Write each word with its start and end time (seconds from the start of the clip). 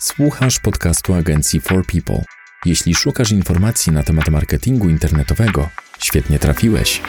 Słuchasz 0.00 0.58
podcastu 0.58 1.14
agencji 1.14 1.60
For 1.60 1.86
People. 1.86 2.24
Jeśli 2.64 2.94
szukasz 2.94 3.30
informacji 3.30 3.92
na 3.92 4.02
temat 4.02 4.28
marketingu 4.28 4.88
internetowego, 4.88 5.68
świetnie 5.98 6.38
trafiłeś. 6.38 7.02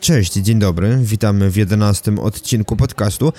Cześć, 0.00 0.32
dzień 0.32 0.58
dobry. 0.58 0.98
Witamy 1.02 1.50
w 1.50 1.56
11 1.56 2.12
odcinku 2.22 2.76
podcastu 2.76 3.32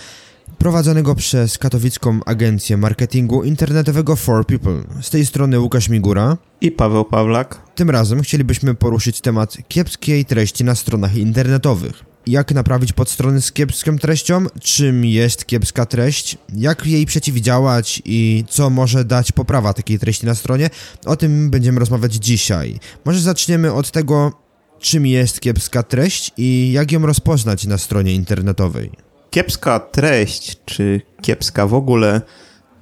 prowadzonego 0.59 1.15
przez 1.15 1.57
katowicką 1.57 2.19
agencję 2.25 2.77
marketingu 2.77 3.43
internetowego 3.43 4.15
For 4.15 4.45
People. 4.45 4.83
Z 5.01 5.09
tej 5.09 5.25
strony 5.25 5.59
Łukasz 5.59 5.89
Migura 5.89 6.37
i 6.61 6.71
Paweł 6.71 7.05
Pawlak. 7.05 7.61
Tym 7.75 7.89
razem 7.89 8.21
chcielibyśmy 8.21 8.75
poruszyć 8.75 9.21
temat 9.21 9.57
kiepskiej 9.67 10.25
treści 10.25 10.63
na 10.63 10.75
stronach 10.75 11.15
internetowych. 11.15 12.03
Jak 12.27 12.51
naprawić 12.51 12.93
podstrony 12.93 13.41
z 13.41 13.51
kiepską 13.51 13.97
treścią? 13.97 14.45
Czym 14.61 15.05
jest 15.05 15.45
kiepska 15.45 15.85
treść? 15.85 16.37
Jak 16.55 16.85
jej 16.85 17.05
przeciwdziałać 17.05 18.01
i 18.05 18.43
co 18.49 18.69
może 18.69 19.05
dać 19.05 19.31
poprawa 19.31 19.73
takiej 19.73 19.99
treści 19.99 20.25
na 20.25 20.35
stronie? 20.35 20.69
O 21.05 21.15
tym 21.15 21.49
będziemy 21.49 21.79
rozmawiać 21.79 22.13
dzisiaj. 22.13 22.79
Może 23.05 23.19
zaczniemy 23.19 23.73
od 23.73 23.91
tego, 23.91 24.33
czym 24.79 25.05
jest 25.05 25.39
kiepska 25.39 25.83
treść 25.83 26.31
i 26.37 26.71
jak 26.71 26.91
ją 26.91 27.05
rozpoznać 27.05 27.65
na 27.65 27.77
stronie 27.77 28.13
internetowej. 28.13 29.08
Kiepska 29.29 29.79
treść, 29.79 30.57
czy 30.65 31.01
kiepska 31.21 31.67
w 31.67 31.73
ogóle 31.73 32.21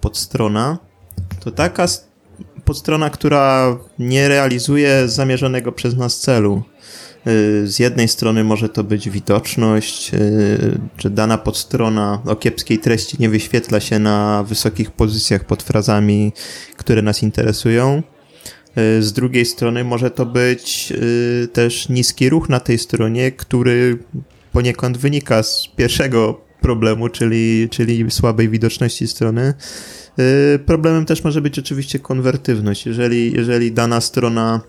podstrona, 0.01 0.77
to 1.39 1.51
taka 1.51 1.85
podstrona, 2.65 3.09
która 3.09 3.77
nie 3.99 4.27
realizuje 4.27 5.07
zamierzonego 5.07 5.71
przez 5.71 5.95
nas 5.95 6.19
celu. 6.19 6.63
Y, 7.27 7.67
z 7.67 7.79
jednej 7.79 8.07
strony 8.07 8.43
może 8.43 8.69
to 8.69 8.83
być 8.83 9.09
widoczność, 9.09 10.13
y, 10.13 10.79
że 10.97 11.09
dana 11.09 11.37
podstrona 11.37 12.21
o 12.25 12.35
kiepskiej 12.35 12.79
treści 12.79 13.17
nie 13.19 13.29
wyświetla 13.29 13.79
się 13.79 13.99
na 13.99 14.43
wysokich 14.47 14.91
pozycjach 14.91 15.43
pod 15.45 15.63
frazami, 15.63 16.33
które 16.77 17.01
nas 17.01 17.23
interesują. 17.23 18.03
Y, 18.77 19.03
z 19.03 19.13
drugiej 19.13 19.45
strony 19.45 19.83
może 19.83 20.11
to 20.11 20.25
być 20.25 20.93
też 21.53 21.89
niski 21.89 22.29
ruch 22.29 22.49
na 22.49 22.59
tej 22.59 22.77
stronie, 22.77 23.31
który 23.31 23.99
poniekąd 24.57 24.97
wynika 24.97 25.43
z 25.43 25.67
pierwszego 25.75 26.41
problemu, 26.61 27.09
czyli, 27.09 27.67
czyli 27.71 28.11
słabej 28.11 28.49
widoczności 28.49 29.07
strony. 29.07 29.53
Problemem 30.65 31.05
też 31.05 31.23
może 31.23 31.41
być 31.41 31.59
oczywiście 31.59 31.99
konwertywność. 31.99 32.85
Jeżeli, 32.85 33.31
jeżeli 33.31 33.71
dana 33.71 34.01
strona 34.01 34.61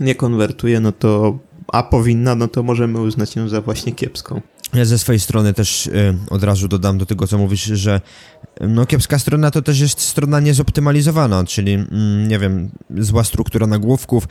nie 0.00 0.14
konwertuje, 0.14 0.80
no 0.80 0.92
to 0.92 1.38
a 1.72 1.82
powinna, 1.82 2.34
no 2.34 2.48
to 2.48 2.62
możemy 2.62 3.00
uznać 3.00 3.36
ją 3.36 3.48
za 3.48 3.60
właśnie 3.60 3.92
kiepską. 3.92 4.40
Ja 4.74 4.84
ze 4.84 4.98
swojej 4.98 5.20
strony 5.20 5.54
też 5.54 5.86
y, 5.86 6.14
od 6.30 6.44
razu 6.44 6.68
dodam 6.68 6.98
do 6.98 7.06
tego, 7.06 7.26
co 7.26 7.38
mówisz, 7.38 7.64
że 7.64 8.00
no 8.60 8.86
kiepska 8.86 9.18
strona 9.18 9.50
to 9.50 9.62
też 9.62 9.80
jest 9.80 10.00
strona 10.00 10.40
niezoptymalizowana, 10.40 11.44
czyli 11.44 11.72
mm, 11.72 12.28
nie 12.28 12.38
wiem, 12.38 12.70
zła 12.98 13.24
struktura 13.24 13.66
nagłówków, 13.66 14.28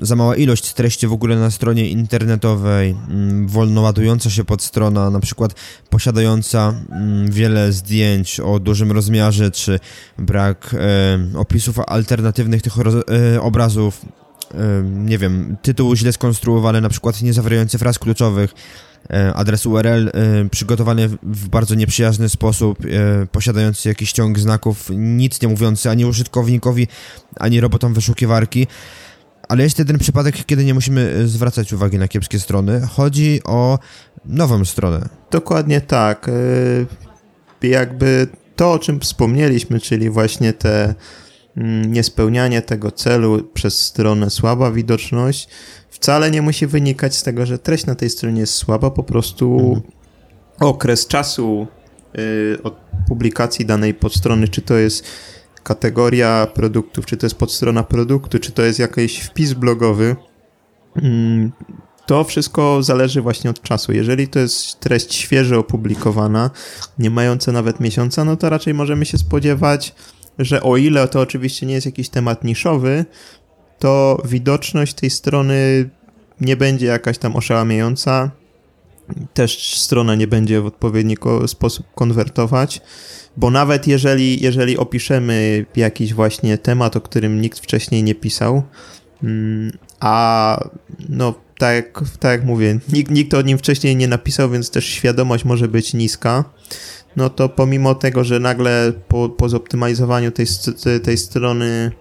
za 0.00 0.16
mała 0.16 0.36
ilość 0.36 0.72
treści 0.72 1.06
w 1.06 1.12
ogóle 1.12 1.36
na 1.36 1.50
stronie 1.50 1.88
internetowej, 1.88 2.96
mm, 3.08 3.48
wolno 3.48 3.80
ładująca 3.80 4.30
się 4.30 4.44
podstrona, 4.44 5.10
na 5.10 5.20
przykład 5.20 5.54
posiadająca 5.90 6.74
mm, 6.90 7.30
wiele 7.30 7.72
zdjęć 7.72 8.40
o 8.40 8.58
dużym 8.58 8.92
rozmiarze, 8.92 9.50
czy 9.50 9.80
brak 10.18 10.74
y, 11.34 11.38
opisów 11.38 11.78
alternatywnych 11.78 12.62
tych 12.62 12.74
y, 13.34 13.40
obrazów, 13.40 14.06
nie 14.84 15.18
wiem, 15.18 15.56
tytuł 15.62 15.96
źle 15.96 16.12
skonstruowany, 16.12 16.80
na 16.80 16.88
przykład 16.88 17.22
nie 17.22 17.32
zawierający 17.32 17.78
fraz 17.78 17.98
kluczowych, 17.98 18.54
adres 19.34 19.66
URL 19.66 20.08
e, 20.08 20.48
przygotowany 20.50 21.08
w 21.22 21.48
bardzo 21.48 21.74
nieprzyjazny 21.74 22.28
sposób, 22.28 22.78
e, 22.84 23.26
posiadający 23.26 23.88
jakiś 23.88 24.12
ciąg 24.12 24.38
znaków, 24.38 24.90
nic 24.96 25.42
nie 25.42 25.48
mówiący 25.48 25.90
ani 25.90 26.04
użytkownikowi, 26.04 26.88
ani 27.36 27.60
robotom 27.60 27.94
wyszukiwarki. 27.94 28.66
Ale 29.48 29.62
jest 29.64 29.78
jeden 29.78 29.98
przypadek, 29.98 30.44
kiedy 30.46 30.64
nie 30.64 30.74
musimy 30.74 31.28
zwracać 31.28 31.72
uwagi 31.72 31.98
na 31.98 32.08
kiepskie 32.08 32.40
strony. 32.40 32.80
Chodzi 32.90 33.40
o 33.44 33.78
nową 34.24 34.64
stronę. 34.64 35.08
Dokładnie 35.30 35.80
tak. 35.80 36.30
Jakby 37.62 38.26
to, 38.56 38.72
o 38.72 38.78
czym 38.78 39.00
wspomnieliśmy, 39.00 39.80
czyli 39.80 40.10
właśnie 40.10 40.52
te 40.52 40.94
Mm, 41.56 41.92
niespełnianie 41.92 42.62
tego 42.62 42.90
celu 42.90 43.42
przez 43.54 43.78
stronę 43.78 44.30
słaba 44.30 44.70
widoczność 44.70 45.48
wcale 46.02 46.30
nie 46.30 46.42
musi 46.42 46.66
wynikać 46.66 47.16
z 47.16 47.22
tego, 47.22 47.46
że 47.46 47.58
treść 47.58 47.86
na 47.86 47.94
tej 47.94 48.10
stronie 48.10 48.40
jest 48.40 48.54
słaba, 48.54 48.90
po 48.90 49.02
prostu 49.02 49.58
mhm. 49.58 49.82
okres 50.60 51.06
czasu 51.06 51.66
y, 52.18 52.58
od 52.62 52.74
publikacji 53.08 53.66
danej 53.66 53.94
podstrony, 53.94 54.48
czy 54.48 54.62
to 54.62 54.74
jest 54.74 55.04
kategoria 55.62 56.46
produktów, 56.54 57.06
czy 57.06 57.16
to 57.16 57.26
jest 57.26 57.36
podstrona 57.36 57.82
produktu, 57.82 58.38
czy 58.38 58.52
to 58.52 58.62
jest 58.62 58.78
jakiś 58.78 59.20
wpis 59.20 59.52
blogowy, 59.52 60.16
mm, 60.96 61.52
to 62.06 62.24
wszystko 62.24 62.82
zależy 62.82 63.22
właśnie 63.22 63.50
od 63.50 63.62
czasu. 63.62 63.92
Jeżeli 63.92 64.28
to 64.28 64.38
jest 64.38 64.80
treść 64.80 65.14
świeżo 65.14 65.58
opublikowana, 65.58 66.50
nie 66.98 67.10
mająca 67.10 67.52
nawet 67.52 67.80
miesiąca, 67.80 68.24
no 68.24 68.36
to 68.36 68.50
raczej 68.50 68.74
możemy 68.74 69.06
się 69.06 69.18
spodziewać 69.18 69.94
że 70.38 70.62
o 70.62 70.76
ile 70.76 71.08
to 71.08 71.20
oczywiście 71.20 71.66
nie 71.66 71.74
jest 71.74 71.86
jakiś 71.86 72.08
temat 72.08 72.44
niszowy, 72.44 73.04
to 73.82 74.22
widoczność 74.24 74.94
tej 74.94 75.10
strony 75.10 75.88
nie 76.40 76.56
będzie 76.56 76.86
jakaś 76.86 77.18
tam 77.18 77.36
oszałamiająca. 77.36 78.30
Też 79.34 79.76
strona 79.76 80.14
nie 80.14 80.26
będzie 80.26 80.60
w 80.60 80.66
odpowiedni 80.66 81.16
sposób 81.46 81.86
konwertować, 81.94 82.80
bo 83.36 83.50
nawet 83.50 83.86
jeżeli, 83.86 84.42
jeżeli 84.42 84.78
opiszemy 84.78 85.66
jakiś 85.76 86.14
właśnie 86.14 86.58
temat, 86.58 86.96
o 86.96 87.00
którym 87.00 87.40
nikt 87.40 87.58
wcześniej 87.58 88.02
nie 88.02 88.14
pisał, 88.14 88.62
mm, 89.22 89.78
a 90.00 90.64
no 91.08 91.34
tak, 91.58 92.00
tak 92.20 92.32
jak 92.32 92.44
mówię, 92.44 92.78
nikt, 92.92 93.10
nikt 93.10 93.34
o 93.34 93.42
nim 93.42 93.58
wcześniej 93.58 93.96
nie 93.96 94.08
napisał, 94.08 94.50
więc 94.50 94.70
też 94.70 94.86
świadomość 94.86 95.44
może 95.44 95.68
być 95.68 95.94
niska, 95.94 96.44
no 97.16 97.30
to 97.30 97.48
pomimo 97.48 97.94
tego, 97.94 98.24
że 98.24 98.40
nagle 98.40 98.92
po, 99.08 99.28
po 99.28 99.48
zoptymalizowaniu 99.48 100.30
tej, 100.30 100.46
tej 101.02 101.18
strony 101.18 101.92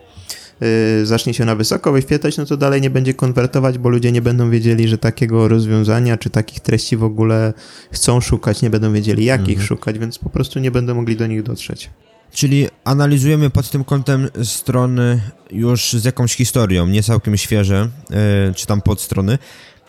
yy, 0.61 1.05
zacznie 1.05 1.33
się 1.33 1.45
na 1.45 1.55
wysoko 1.55 1.91
wyświetlać, 1.91 2.37
no 2.37 2.45
to 2.45 2.57
dalej 2.57 2.81
nie 2.81 2.89
będzie 2.89 3.13
konwertować, 3.13 3.77
bo 3.77 3.89
ludzie 3.89 4.11
nie 4.11 4.21
będą 4.21 4.49
wiedzieli, 4.49 4.87
że 4.87 4.97
takiego 4.97 5.47
rozwiązania 5.47 6.17
czy 6.17 6.29
takich 6.29 6.59
treści 6.59 6.97
w 6.97 7.03
ogóle 7.03 7.53
chcą 7.91 8.21
szukać, 8.21 8.61
nie 8.61 8.69
będą 8.69 8.93
wiedzieli 8.93 9.25
jak 9.25 9.39
mhm. 9.39 9.57
ich 9.57 9.65
szukać, 9.65 9.99
więc 9.99 10.19
po 10.19 10.29
prostu 10.29 10.59
nie 10.59 10.71
będą 10.71 10.95
mogli 10.95 11.15
do 11.15 11.27
nich 11.27 11.43
dotrzeć. 11.43 11.89
Czyli 12.31 12.67
analizujemy 12.83 13.49
pod 13.49 13.69
tym 13.69 13.83
kątem 13.83 14.29
strony 14.43 15.21
już 15.51 15.93
z 15.93 16.05
jakąś 16.05 16.35
historią, 16.35 16.87
nie 16.87 17.03
całkiem 17.03 17.37
świeże, 17.37 17.89
yy, 18.09 18.15
czy 18.55 18.67
tam 18.67 18.81
podstrony. 18.81 19.37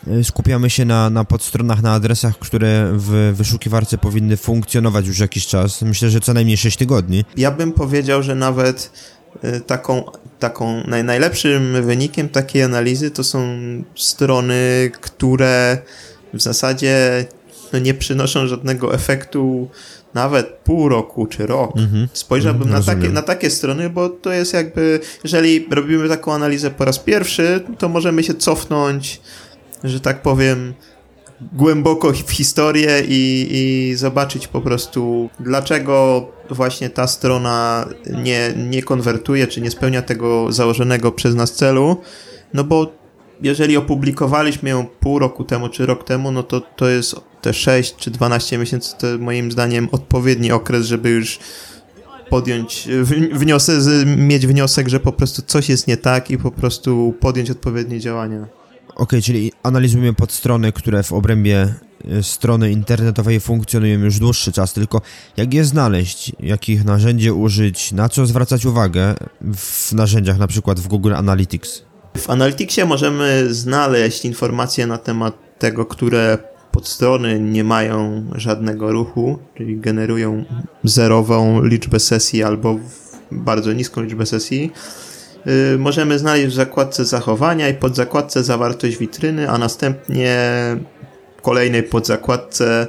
Y, 0.08 0.24
skupiamy 0.24 0.70
się 0.70 0.84
na, 0.84 1.10
na 1.10 1.24
podstronach, 1.24 1.82
na 1.82 1.92
adresach, 1.92 2.38
które 2.38 2.92
w 2.92 3.32
wyszukiwarce 3.36 3.98
powinny 3.98 4.36
funkcjonować 4.36 5.06
już 5.06 5.18
jakiś 5.18 5.46
czas. 5.46 5.82
Myślę, 5.82 6.10
że 6.10 6.20
co 6.20 6.34
najmniej 6.34 6.56
6 6.56 6.76
tygodni. 6.76 7.24
Ja 7.36 7.50
bym 7.50 7.72
powiedział, 7.72 8.22
że 8.22 8.34
nawet 8.34 8.92
y, 9.18 9.21
taką, 9.66 10.04
taką 10.38 10.82
naj, 10.86 11.04
najlepszym 11.04 11.82
wynikiem 11.82 12.28
takiej 12.28 12.62
analizy 12.62 13.10
to 13.10 13.24
są 13.24 13.58
strony, 13.94 14.90
które 15.00 15.78
w 16.34 16.42
zasadzie 16.42 17.24
no, 17.72 17.78
nie 17.78 17.94
przynoszą 17.94 18.46
żadnego 18.46 18.94
efektu 18.94 19.70
nawet 20.14 20.46
pół 20.46 20.88
roku 20.88 21.26
czy 21.26 21.46
rok. 21.46 21.76
Mm-hmm. 21.76 22.08
Spojrzałbym 22.12 22.68
mm, 22.68 22.74
na, 22.74 22.82
takie, 22.82 23.08
na 23.08 23.22
takie 23.22 23.50
strony, 23.50 23.90
bo 23.90 24.08
to 24.08 24.32
jest 24.32 24.52
jakby, 24.54 25.00
jeżeli 25.24 25.66
robimy 25.70 26.08
taką 26.08 26.32
analizę 26.32 26.70
po 26.70 26.84
raz 26.84 26.98
pierwszy, 26.98 27.60
to 27.78 27.88
możemy 27.88 28.22
się 28.22 28.34
cofnąć 28.34 29.20
że 29.84 30.00
tak 30.00 30.22
powiem, 30.22 30.74
głęboko 31.52 32.12
w 32.12 32.30
historię 32.30 33.02
i, 33.08 33.48
i 33.50 33.94
zobaczyć 33.94 34.48
po 34.48 34.60
prostu, 34.60 35.30
dlaczego 35.40 36.26
właśnie 36.50 36.90
ta 36.90 37.06
strona 37.06 37.86
nie, 38.22 38.52
nie 38.70 38.82
konwertuje, 38.82 39.46
czy 39.46 39.60
nie 39.60 39.70
spełnia 39.70 40.02
tego 40.02 40.52
założonego 40.52 41.12
przez 41.12 41.34
nas 41.34 41.52
celu. 41.52 41.96
No 42.54 42.64
bo 42.64 42.92
jeżeli 43.42 43.76
opublikowaliśmy 43.76 44.70
ją 44.70 44.86
pół 44.86 45.18
roku 45.18 45.44
temu, 45.44 45.68
czy 45.68 45.86
rok 45.86 46.04
temu, 46.04 46.32
no 46.32 46.42
to 46.42 46.60
to 46.60 46.88
jest 46.88 47.14
te 47.40 47.54
6 47.54 47.96
czy 47.96 48.10
12 48.10 48.58
miesięcy, 48.58 48.94
to 48.98 49.06
moim 49.18 49.52
zdaniem 49.52 49.88
odpowiedni 49.92 50.52
okres, 50.52 50.86
żeby 50.86 51.10
już 51.10 51.38
podjąć 52.30 52.88
wniosek, 53.32 53.76
mieć 54.16 54.46
wniosek, 54.46 54.88
że 54.88 55.00
po 55.00 55.12
prostu 55.12 55.42
coś 55.42 55.68
jest 55.68 55.86
nie 55.86 55.96
tak 55.96 56.30
i 56.30 56.38
po 56.38 56.50
prostu 56.50 57.14
podjąć 57.20 57.50
odpowiednie 57.50 58.00
działania. 58.00 58.61
Ok, 58.96 59.12
czyli 59.22 59.52
analizujemy 59.62 60.12
podstrony, 60.12 60.72
które 60.72 61.02
w 61.02 61.12
obrębie 61.12 61.74
e, 62.10 62.22
strony 62.22 62.72
internetowej 62.72 63.40
funkcjonują 63.40 63.98
już 63.98 64.18
dłuższy 64.18 64.52
czas, 64.52 64.72
tylko 64.72 65.00
jak 65.36 65.54
je 65.54 65.64
znaleźć, 65.64 66.32
jakich 66.40 66.84
narzędzi 66.84 67.30
użyć, 67.30 67.92
na 67.92 68.08
co 68.08 68.26
zwracać 68.26 68.64
uwagę 68.66 69.14
w 69.56 69.92
narzędziach, 69.92 70.38
na 70.38 70.46
przykład 70.46 70.80
w 70.80 70.88
Google 70.88 71.14
Analytics? 71.14 71.82
W 72.18 72.30
Analyticsie 72.30 72.84
możemy 72.84 73.54
znaleźć 73.54 74.24
informacje 74.24 74.86
na 74.86 74.98
temat 74.98 75.58
tego, 75.58 75.86
które 75.86 76.38
podstrony 76.72 77.40
nie 77.40 77.64
mają 77.64 78.24
żadnego 78.34 78.92
ruchu, 78.92 79.38
czyli 79.56 79.76
generują 79.76 80.44
zerową 80.84 81.64
liczbę 81.64 82.00
sesji 82.00 82.42
albo 82.42 82.78
bardzo 83.30 83.72
niską 83.72 84.02
liczbę 84.02 84.26
sesji. 84.26 84.72
Yy, 85.46 85.78
możemy 85.78 86.18
znaleźć 86.18 86.46
w 86.46 86.52
zakładce 86.52 87.04
zachowania 87.04 87.68
i 87.68 87.74
pod 87.74 87.96
zakładce 87.96 88.44
zawartość 88.44 88.96
witryny, 88.96 89.50
a 89.50 89.58
następnie 89.58 90.36
w 91.36 91.42
kolejnej 91.42 91.82
podzakładce 91.82 92.86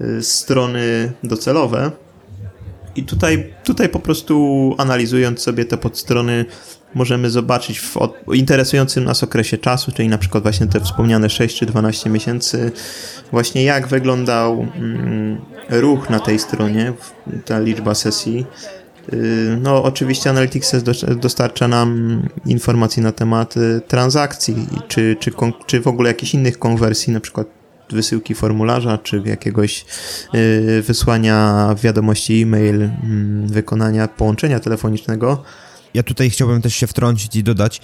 yy, 0.00 0.22
strony 0.22 1.12
docelowe. 1.22 1.90
I 2.96 3.02
tutaj, 3.02 3.54
tutaj 3.64 3.88
po 3.88 4.00
prostu 4.00 4.74
analizując 4.78 5.42
sobie 5.42 5.64
te 5.64 5.76
podstrony 5.76 6.44
możemy 6.94 7.30
zobaczyć 7.30 7.80
w 7.80 7.96
interesującym 8.34 9.04
nas 9.04 9.22
okresie 9.22 9.58
czasu, 9.58 9.92
czyli 9.92 10.08
na 10.08 10.18
przykład 10.18 10.42
właśnie 10.42 10.66
te 10.66 10.80
wspomniane 10.80 11.30
6 11.30 11.58
czy 11.58 11.66
12 11.66 12.10
miesięcy, 12.10 12.72
właśnie 13.32 13.64
jak 13.64 13.88
wyglądał 13.88 14.66
mm, 14.76 15.40
ruch 15.70 16.10
na 16.10 16.20
tej 16.20 16.38
stronie, 16.38 16.92
ta 17.44 17.58
liczba 17.58 17.94
sesji. 17.94 18.46
Y, 19.12 19.58
no, 19.62 19.82
oczywiście 19.82 20.30
Analytics 20.30 20.72
dostarcza 21.16 21.68
nam 21.68 22.22
informacji 22.46 23.02
na 23.02 23.12
temat 23.12 23.54
transakcji, 23.88 24.66
czy, 24.88 25.16
czy, 25.20 25.30
czy 25.66 25.80
w 25.80 25.86
ogóle 25.86 26.10
jakichś 26.10 26.34
innych 26.34 26.58
konwersji, 26.58 27.12
na 27.12 27.20
przykład 27.20 27.46
wysyłki 27.90 28.34
formularza, 28.34 28.98
czy 28.98 29.22
jakiegoś 29.24 29.84
y, 30.34 30.82
wysłania 30.82 31.68
wiadomości 31.82 32.42
e-mail, 32.42 32.82
mm, 32.82 33.48
wykonania 33.48 34.08
połączenia 34.08 34.60
telefonicznego. 34.60 35.42
Ja 35.94 36.02
tutaj 36.02 36.30
chciałbym 36.30 36.62
też 36.62 36.74
się 36.74 36.86
wtrącić 36.86 37.36
i 37.36 37.42
dodać, 37.42 37.80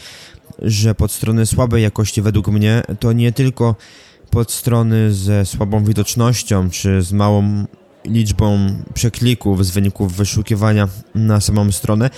że 0.58 0.94
pod 0.94 1.12
strony 1.12 1.46
słabej 1.46 1.82
jakości 1.82 2.22
według 2.22 2.48
mnie 2.48 2.82
to 3.00 3.12
nie 3.12 3.32
tylko 3.32 3.76
pod 4.30 4.52
strony 4.52 5.12
ze 5.12 5.46
słabą 5.46 5.84
widocznością 5.84 6.70
czy 6.70 7.02
z 7.02 7.12
małą 7.12 7.66
liczbą 8.04 8.58
przeklików 8.94 9.66
z 9.66 9.70
wyników 9.70 10.16
wyszukiwania 10.16 10.88
na 11.14 11.40
samą 11.40 11.72
stronę, 11.72 12.10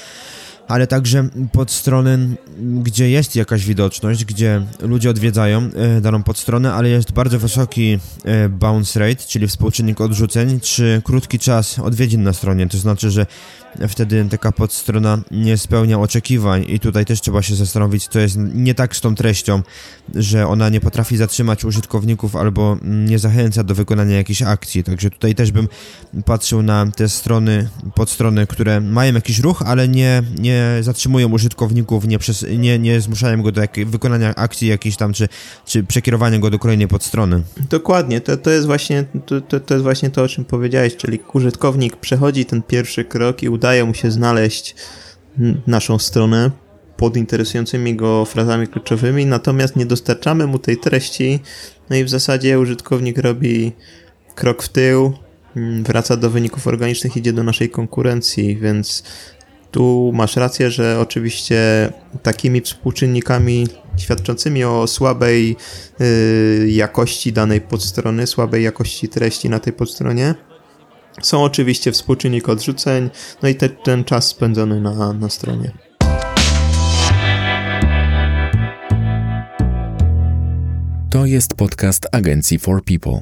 ale 0.69 0.87
także 0.87 1.29
pod 1.53 1.71
strony, 1.71 2.19
gdzie 2.59 3.11
jest 3.11 3.37
jakaś 3.37 3.65
widoczność, 3.65 4.25
gdzie 4.25 4.63
ludzie 4.81 5.11
odwiedzają 5.11 5.59
e, 5.75 6.01
daną 6.01 6.23
podstronę, 6.23 6.75
ale 6.75 6.89
jest 6.89 7.13
bardzo 7.13 7.39
wysoki 7.39 7.99
e, 8.25 8.49
bounce 8.49 9.01
rate, 9.01 9.25
czyli 9.29 9.47
współczynnik 9.47 10.01
odrzuceń, 10.01 10.61
czy 10.61 11.03
krótki 11.05 11.39
czas 11.39 11.79
odwiedzin 11.79 12.23
na 12.23 12.33
stronie. 12.33 12.69
To 12.69 12.79
znaczy, 12.79 13.11
że 13.11 13.27
wtedy 13.89 14.27
taka 14.31 14.53
podstrona 14.53 15.19
nie 15.31 15.57
spełnia 15.57 16.01
oczekiwań 16.01 16.65
i 16.69 16.81
tutaj 16.81 17.05
też 17.05 17.21
trzeba 17.21 17.43
się 17.43 17.55
zastanowić, 17.55 18.09
co 18.09 18.19
jest 18.19 18.37
nie 18.39 18.75
tak 18.75 18.97
z 18.97 19.01
tą 19.01 19.15
treścią, 19.15 19.63
że 20.15 20.49
ona 20.49 20.69
nie 20.69 20.81
potrafi 20.81 21.17
zatrzymać 21.17 21.65
użytkowników 21.65 22.37
albo 22.37 22.77
nie 22.83 23.19
zachęca 23.19 23.65
do 23.65 23.75
wykonania 23.75 24.17
jakiejś 24.17 24.43
akcji. 24.43 24.85
Także 24.85 25.11
tutaj 25.11 25.35
też 25.35 25.53
bym 25.53 25.69
patrzył 26.25 26.63
na 26.63 26.87
te 26.97 27.09
strony, 27.09 27.69
podstrony, 27.95 28.47
które 28.47 28.81
mają 28.81 29.15
jakiś 29.15 29.39
ruch, 29.39 29.63
ale 29.67 29.89
nie, 29.89 30.23
nie 30.39 30.79
zatrzymują 30.81 31.33
użytkowników, 31.33 32.05
nie, 32.05 32.19
przez, 32.19 32.47
nie, 32.59 32.79
nie 32.79 33.01
zmuszają 33.01 33.43
go 33.43 33.53
do 33.53 33.61
jak, 33.61 33.87
wykonania 33.87 34.35
akcji 34.35 34.69
jakiejś 34.69 34.97
tam, 34.97 35.13
czy, 35.13 35.29
czy 35.67 35.85
przekierowania 35.85 36.39
go 36.39 36.51
do 36.51 36.59
kolejnej 36.59 36.89
podstrony. 36.89 37.43
Dokładnie, 37.71 38.21
to, 38.21 38.37
to, 38.37 38.51
jest 38.51 38.67
właśnie, 38.67 39.05
to, 39.27 39.41
to, 39.41 39.61
to 39.61 39.75
jest 39.75 39.83
właśnie 39.83 40.11
to, 40.11 40.23
o 40.23 40.29
czym 40.29 40.45
powiedziałeś, 40.45 40.97
czyli 40.97 41.19
użytkownik 41.33 41.97
przechodzi 41.97 42.45
ten 42.45 42.63
pierwszy 42.63 43.05
krok 43.05 43.43
i 43.43 43.49
mu 43.85 43.95
się 43.95 44.11
znaleźć 44.11 44.75
naszą 45.67 45.99
stronę 45.99 46.51
pod 46.97 47.17
interesującymi 47.17 47.97
go 47.97 48.25
frazami 48.25 48.69
kluczowymi, 48.69 49.27
natomiast 49.27 49.77
nie 49.77 49.87
dostarczamy 49.87 50.47
mu 50.47 50.59
tej 50.59 50.77
treści, 50.77 51.41
no 51.91 51.97
i 51.97 52.05
w 52.05 52.09
zasadzie 52.09 52.61
użytkownik 52.61 53.19
robi 53.19 53.73
krok 54.35 54.63
w 54.63 54.69
tył, 54.69 55.13
mm, 55.57 55.85
wraca 55.85 56.17
do 56.17 56.31
wyników 56.31 56.67
organicznych, 56.67 57.17
idzie 57.17 57.33
do 57.33 57.43
naszej 57.43 57.71
konkurencji, 57.71 58.57
więc 58.57 59.03
tu 59.71 60.13
masz 60.15 60.37
rację, 60.37 60.71
że 60.71 61.01
oczywiście 61.01 61.93
takimi 62.23 62.61
współczynnikami 62.61 63.67
świadczącymi 63.97 64.65
o 64.65 64.87
słabej 64.87 65.57
y, 66.01 66.69
jakości 66.71 67.33
danej 67.33 67.61
podstrony, 67.61 68.27
słabej 68.27 68.65
jakości 68.65 69.09
treści 69.09 69.49
na 69.51 69.59
tej 69.59 69.73
podstronie, 69.73 70.35
są 71.23 71.45
oczywiście 71.45 71.93
współczynnik 71.93 72.49
odrzuceń, 72.49 73.11
no 73.43 73.49
i 73.49 73.55
te, 73.55 73.69
ten 73.69 74.05
czas 74.05 74.27
spędzony 74.27 74.81
na, 74.81 75.13
na 75.13 75.29
stronie. 75.29 75.73
To 81.11 81.27
jest 81.27 81.55
podcast 81.55 82.07
agencji 82.13 82.59
For 82.59 82.85
People, 82.85 83.21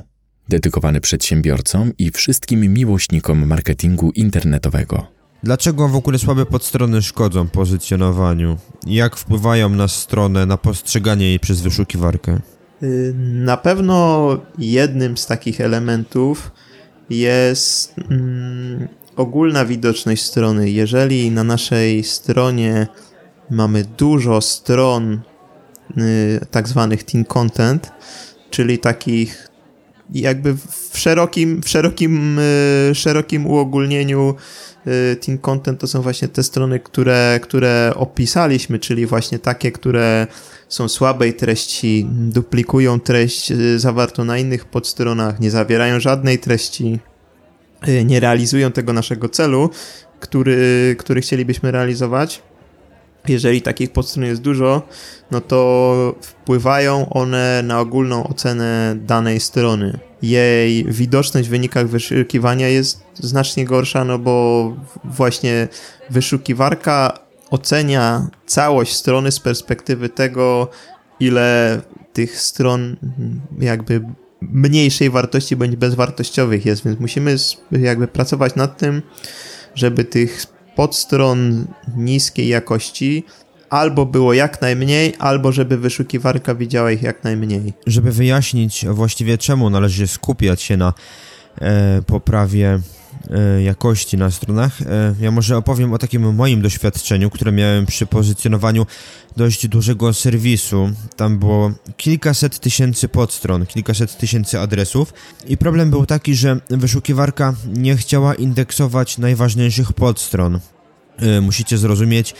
dedykowany 0.49 1.01
przedsiębiorcom 1.01 1.93
i 1.99 2.11
wszystkim 2.11 2.61
miłośnikom 2.73 3.47
marketingu 3.47 4.11
internetowego. 4.11 5.07
Dlaczego 5.43 5.89
w 5.89 5.97
ogóle 5.97 6.19
słabe 6.19 6.47
podstrony 6.47 7.03
szkodzą 7.03 7.49
pozycjonowaniu? 7.49 8.57
Jak 8.87 9.17
wpływają 9.17 9.69
na 9.69 9.89
stronę, 9.89 10.47
na 10.47 10.57
postrzeganie 10.57 11.27
jej 11.29 11.41
przez 11.41 11.61
wyszukiwarkę? 11.61 12.41
Y, 12.83 13.15
na 13.17 13.57
pewno 13.57 14.29
jednym 14.59 15.17
z 15.17 15.27
takich 15.27 15.61
elementów 15.61 16.51
jest 17.11 17.95
mm, 18.11 18.89
ogólna 19.17 19.65
widoczność 19.65 20.23
strony. 20.23 20.71
Jeżeli 20.71 21.31
na 21.31 21.45
naszej 21.45 22.05
stronie 22.05 22.87
mamy 23.51 23.85
dużo 23.85 24.41
stron 24.41 25.21
y, 25.99 26.47
tak 26.51 26.69
zwanych 26.69 27.03
team 27.03 27.25
content, 27.25 27.93
czyli 28.51 28.79
takich 28.79 29.49
jakby 30.15 30.57
w 30.91 30.99
szerokim, 30.99 31.63
w 31.63 31.69
szerokim, 31.69 32.39
y, 32.39 32.95
szerokim 32.95 33.47
uogólnieniu 33.47 34.35
y, 34.87 35.17
team 35.17 35.39
content 35.39 35.81
to 35.81 35.87
są 35.87 36.03
właśnie 36.03 36.29
te 36.29 36.43
strony, 36.43 36.81
które, 36.81 37.41
które 37.43 37.93
opisaliśmy, 37.97 38.79
czyli 38.79 39.07
właśnie 39.07 39.39
takie, 39.39 39.73
które 39.73 40.27
są 40.71 40.89
słabej 40.89 41.35
treści, 41.35 42.07
duplikują 42.11 43.01
treść 43.01 43.51
y, 43.51 43.79
zawartą 43.79 44.25
na 44.25 44.39
innych 44.39 44.65
podstronach, 44.65 45.41
nie 45.41 45.51
zawierają 45.51 46.01
żadnej 46.01 46.39
treści, 46.39 46.99
y, 47.89 48.05
nie 48.05 48.21
realizują 48.21 48.73
tego 48.73 48.93
naszego 48.93 49.29
celu, 49.29 49.71
który, 50.21 50.97
który 50.99 51.21
chcielibyśmy 51.21 51.71
realizować. 51.71 52.43
Jeżeli 53.29 53.63
takich 53.63 53.93
podstron 53.93 54.25
jest 54.25 54.41
dużo, 54.41 54.83
no 55.31 55.41
to 55.41 56.15
wpływają 56.23 57.09
one 57.09 57.63
na 57.65 57.81
ogólną 57.81 58.27
ocenę 58.27 58.97
danej 58.97 59.41
strony. 59.41 59.99
Jej 60.23 60.85
widoczność 60.85 61.49
w 61.49 61.51
wynikach 61.51 61.89
wyszukiwania 61.89 62.69
jest 62.69 63.05
znacznie 63.15 63.65
gorsza, 63.65 64.05
no 64.05 64.19
bo 64.19 64.77
właśnie 65.05 65.69
wyszukiwarka 66.11 67.30
ocenia 67.51 68.29
całość 68.47 68.93
strony 68.93 69.33
z 69.33 69.41
perspektywy 69.41 70.09
tego, 70.09 70.71
ile 71.21 71.81
tych 72.13 72.41
stron 72.41 72.97
jakby 73.59 74.05
mniejszej 74.43 75.11
wartości 75.11 75.57
bądź 75.57 75.77
bezwartościowych 75.77 76.67
jest, 76.67 76.85
więc 76.85 77.01
musimy 77.01 77.37
jakby 77.71 78.09
pracować 78.09 78.55
nad 78.55 78.79
tym, 78.79 79.03
żeby 79.75 80.05
tych 80.05 80.47
podstron 80.77 81.67
niskiej 81.97 82.49
jakości 82.49 83.25
albo 83.71 84.07
było 84.07 84.33
jak 84.33 84.61
najmniej, 84.61 85.15
albo 85.19 85.53
żeby 85.53 85.79
wyszukiwarka 85.79 86.55
widziała 86.55 86.93
ich 86.93 87.03
jak 87.03 87.25
najmniej. 87.25 87.73
Żeby 87.87 88.13
wyjaśnić 88.13 88.87
właściwie 88.89 89.39
czemu 89.39 89.71
należy 89.71 90.07
skupiać 90.07 90.63
się 90.63 90.77
na 90.77 90.93
e, 91.61 92.03
poprawie 92.07 92.81
jakości 93.65 94.17
na 94.17 94.31
stronach. 94.31 94.83
E, 94.83 95.15
ja 95.21 95.31
może 95.31 95.57
opowiem 95.57 95.93
o 95.93 95.99
takim 95.99 96.35
moim 96.35 96.63
doświadczeniu, 96.63 97.31
które 97.31 97.53
miałem 97.53 97.87
przy 97.87 98.07
pozycjonowaniu 98.07 98.87
dość 99.37 99.69
dużego 99.69 100.15
serwisu. 100.15 100.91
Tam 101.17 101.39
było 101.39 101.73
kilkaset 101.97 102.59
tysięcy 102.59 103.09
podstron, 103.09 103.67
kilkaset 103.67 104.19
tysięcy 104.19 104.61
adresów 104.61 105.15
i 105.49 105.57
problem 105.57 105.91
był 105.91 106.07
taki, 106.07 106.35
że 106.35 106.61
wyszukiwarka 106.71 107.55
nie 107.67 107.97
chciała 107.97 108.35
indeksować 108.35 109.19
najważniejszych 109.19 109.93
podstron. 109.93 110.61
E, 111.19 111.41
musicie 111.41 111.79
zrozumieć, 111.79 112.35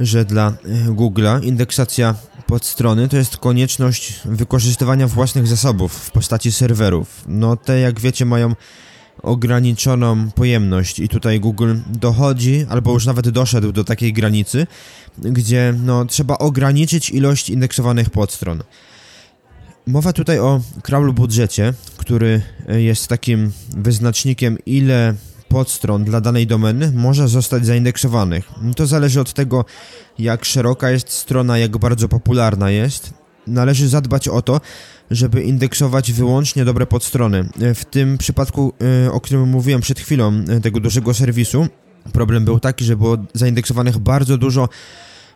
że 0.00 0.24
dla 0.24 0.52
Google'a 0.86 1.44
indeksacja 1.44 2.14
podstrony 2.46 3.08
to 3.08 3.16
jest 3.16 3.36
konieczność 3.36 4.20
wykorzystywania 4.24 5.06
własnych 5.06 5.46
zasobów 5.46 5.92
w 5.92 6.10
postaci 6.10 6.52
serwerów. 6.52 7.24
No 7.28 7.56
te 7.56 7.80
jak 7.80 8.00
wiecie 8.00 8.24
mają 8.24 8.54
ograniczoną 9.22 10.30
pojemność 10.30 10.98
i 10.98 11.08
tutaj 11.08 11.40
Google 11.40 11.74
dochodzi, 11.86 12.66
albo 12.68 12.92
już 12.92 13.06
nawet 13.06 13.28
doszedł 13.28 13.72
do 13.72 13.84
takiej 13.84 14.12
granicy, 14.12 14.66
gdzie 15.18 15.74
no, 15.84 16.04
trzeba 16.04 16.38
ograniczyć 16.38 17.10
ilość 17.10 17.50
indeksowanych 17.50 18.10
podstron. 18.10 18.62
Mowa 19.86 20.12
tutaj 20.12 20.38
o 20.38 20.60
crawl 20.82 21.12
budżecie, 21.12 21.74
który 21.96 22.42
jest 22.68 23.08
takim 23.08 23.52
wyznacznikiem, 23.76 24.58
ile 24.66 25.14
podstron 25.48 26.04
dla 26.04 26.20
danej 26.20 26.46
domeny 26.46 26.92
może 26.92 27.28
zostać 27.28 27.66
zaindeksowanych. 27.66 28.44
To 28.76 28.86
zależy 28.86 29.20
od 29.20 29.32
tego, 29.32 29.64
jak 30.18 30.44
szeroka 30.44 30.90
jest 30.90 31.10
strona, 31.10 31.58
jak 31.58 31.78
bardzo 31.78 32.08
popularna 32.08 32.70
jest. 32.70 33.21
Należy 33.46 33.88
zadbać 33.88 34.28
o 34.28 34.42
to, 34.42 34.60
żeby 35.10 35.42
indeksować 35.42 36.12
wyłącznie 36.12 36.64
dobre 36.64 36.86
podstrony. 36.86 37.48
W 37.74 37.84
tym 37.84 38.18
przypadku, 38.18 38.72
o 39.12 39.20
którym 39.20 39.48
mówiłem 39.48 39.80
przed 39.80 40.00
chwilą, 40.00 40.44
tego 40.62 40.80
dużego 40.80 41.14
serwisu, 41.14 41.66
problem 42.12 42.44
był 42.44 42.60
taki, 42.60 42.84
że 42.84 42.96
było 42.96 43.16
zaindeksowanych 43.34 43.98
bardzo 43.98 44.38
dużo 44.38 44.68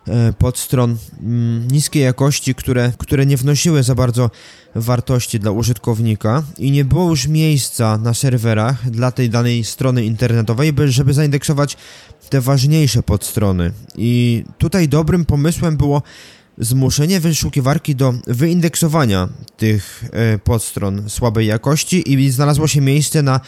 E, 0.07 0.33
podstron 0.33 0.97
mm, 1.23 1.67
niskiej 1.71 2.03
jakości, 2.03 2.55
które, 2.55 2.91
które 2.97 3.25
nie 3.25 3.37
wnosiły 3.37 3.83
za 3.83 3.95
bardzo 3.95 4.31
wartości 4.75 5.39
dla 5.39 5.51
użytkownika 5.51 6.43
i 6.57 6.71
nie 6.71 6.85
było 6.85 7.09
już 7.09 7.27
miejsca 7.27 7.97
na 7.97 8.13
serwerach 8.13 8.89
dla 8.89 9.11
tej 9.11 9.29
danej 9.29 9.63
strony 9.63 10.05
internetowej, 10.05 10.73
żeby 10.85 11.13
zaindeksować 11.13 11.77
te 12.29 12.41
ważniejsze 12.41 13.03
podstrony. 13.03 13.71
I 13.95 14.43
tutaj 14.57 14.87
dobrym 14.87 15.25
pomysłem 15.25 15.77
było 15.77 16.01
zmuszenie 16.57 17.19
wyszukiwarki 17.19 17.95
do 17.95 18.13
wyindeksowania 18.27 19.29
tych 19.57 20.03
e, 20.11 20.39
podstron 20.39 21.09
słabej 21.09 21.47
jakości 21.47 22.13
i 22.13 22.31
znalazło 22.31 22.67
się 22.67 22.81
miejsce 22.81 23.21
na 23.21 23.39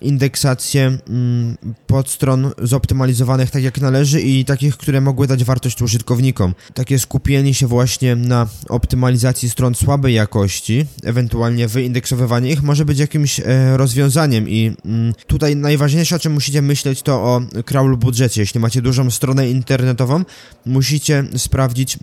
indeksację 0.00 0.98
mm, 1.08 1.56
podstron 1.86 2.50
zoptymalizowanych 2.62 3.50
tak 3.50 3.62
jak 3.62 3.80
należy 3.80 4.20
i 4.20 4.44
takich, 4.44 4.76
które 4.76 5.00
mogły 5.00 5.26
dać 5.26 5.44
wartość 5.44 5.82
użytkownikom. 5.82 6.54
Takie 6.74 6.98
skupienie 6.98 7.54
się 7.54 7.66
właśnie 7.66 8.16
na 8.16 8.46
optymalizacji 8.68 9.50
stron 9.50 9.74
słabej 9.74 10.14
jakości, 10.14 10.86
ewentualnie 11.04 11.68
wyindeksowywanie 11.68 12.52
ich 12.52 12.62
może 12.62 12.84
być 12.84 12.98
jakimś 12.98 13.40
e, 13.40 13.76
rozwiązaniem 13.76 14.48
i 14.48 14.72
mm, 14.84 15.14
tutaj 15.26 15.56
najważniejsze 15.56 16.16
o 16.16 16.18
czym 16.18 16.32
musicie 16.32 16.62
myśleć 16.62 17.02
to 17.02 17.14
o 17.22 17.40
crawl 17.64 17.96
budżecie. 17.96 18.40
Jeśli 18.40 18.60
macie 18.60 18.82
dużą 18.82 19.10
stronę 19.10 19.50
internetową, 19.50 20.24
musicie 20.66 21.24
sprawdzić 21.36 21.98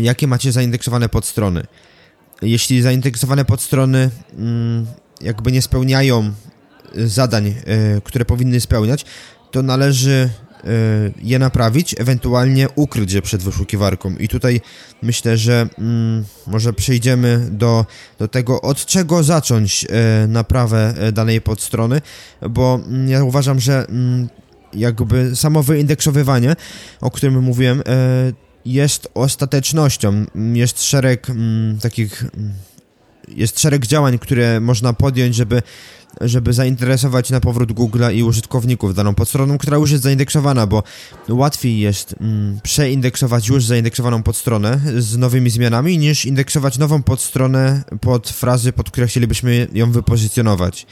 jakie 0.00 0.26
macie 0.26 0.52
zaindeksowane 0.52 1.08
podstrony. 1.08 1.66
Jeśli 2.42 2.82
zaindeksowane 2.82 3.44
podstrony 3.44 4.10
mm, 4.38 4.86
jakby 5.20 5.52
nie 5.52 5.62
spełniają 5.62 6.32
zadań, 6.94 7.46
e, 7.46 7.54
które 8.00 8.24
powinny 8.24 8.60
spełniać, 8.60 9.04
to 9.50 9.62
należy 9.62 10.30
je 11.22 11.38
naprawić, 11.38 11.94
ewentualnie 11.98 12.68
ukryć 12.74 13.12
je 13.12 13.22
przed 13.22 13.42
wyszukiwarką. 13.42 14.16
I 14.16 14.28
tutaj 14.28 14.60
myślę, 15.02 15.36
że 15.36 15.68
mm, 15.78 16.24
może 16.46 16.72
przejdziemy 16.72 17.48
do, 17.50 17.86
do 18.18 18.28
tego, 18.28 18.62
od 18.62 18.86
czego 18.86 19.22
zacząć 19.22 19.86
naprawę 20.28 20.94
danej 21.12 21.40
podstrony, 21.40 22.00
bo 22.50 22.80
mm, 22.86 23.08
ja 23.08 23.24
uważam, 23.24 23.60
że 23.60 23.86
jakby 24.74 25.36
samo 25.36 25.62
wyindeksowywanie, 25.62 26.56
o 27.00 27.10
którym 27.10 27.42
mówiłem, 27.42 27.82
jest 28.64 29.08
ostatecznością. 29.14 30.24
Jest 30.52 30.82
szereg 30.82 31.30
mm, 31.30 31.78
takich. 31.78 32.24
Jest 33.36 33.60
szereg 33.60 33.86
działań, 33.86 34.18
które 34.18 34.60
można 34.60 34.92
podjąć, 34.92 35.34
żeby 35.34 35.62
żeby 36.20 36.52
zainteresować 36.52 37.30
na 37.30 37.40
powrót 37.40 37.72
Google'a 37.72 38.14
i 38.14 38.22
użytkowników 38.22 38.94
daną 38.94 39.14
podstroną, 39.14 39.58
która 39.58 39.76
już 39.76 39.90
jest 39.90 40.02
zaindeksowana, 40.02 40.66
bo 40.66 40.82
łatwiej 41.28 41.78
jest 41.78 42.14
mm, 42.20 42.60
przeindeksować 42.62 43.48
już 43.48 43.64
zaindeksowaną 43.64 44.22
podstronę 44.22 44.80
z 44.98 45.16
nowymi 45.16 45.50
zmianami, 45.50 45.98
niż 45.98 46.24
indeksować 46.24 46.78
nową 46.78 47.02
podstronę 47.02 47.82
pod 48.00 48.28
frazy, 48.30 48.72
pod 48.72 48.90
które 48.90 49.06
chcielibyśmy 49.06 49.68
ją 49.72 49.92
wypozycjonować. 49.92 50.86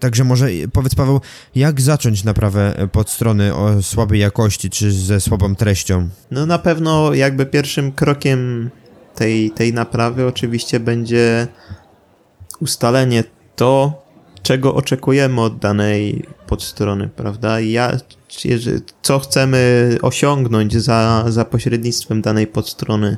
Także 0.00 0.24
może 0.24 0.48
powiedz 0.72 0.94
Paweł, 0.94 1.20
jak 1.54 1.80
zacząć 1.80 2.24
naprawę 2.24 2.88
podstrony 2.92 3.54
o 3.54 3.82
słabej 3.82 4.20
jakości, 4.20 4.70
czy 4.70 4.92
ze 4.92 5.20
słabą 5.20 5.54
treścią? 5.54 6.08
No 6.30 6.46
na 6.46 6.58
pewno 6.58 7.14
jakby 7.14 7.46
pierwszym 7.46 7.92
krokiem 7.92 8.70
tej, 9.16 9.50
tej 9.50 9.72
naprawy 9.72 10.26
oczywiście 10.26 10.80
będzie 10.80 11.46
ustalenie 12.60 13.24
to, 13.56 14.02
czego 14.42 14.74
oczekujemy 14.74 15.40
od 15.40 15.58
danej 15.58 16.26
podstrony, 16.46 17.08
prawda? 17.16 17.60
Ja, 17.60 17.92
co 19.02 19.18
chcemy 19.18 19.98
osiągnąć 20.02 20.76
za, 20.76 21.24
za 21.28 21.44
pośrednictwem 21.44 22.22
danej 22.22 22.46
podstrony. 22.46 23.16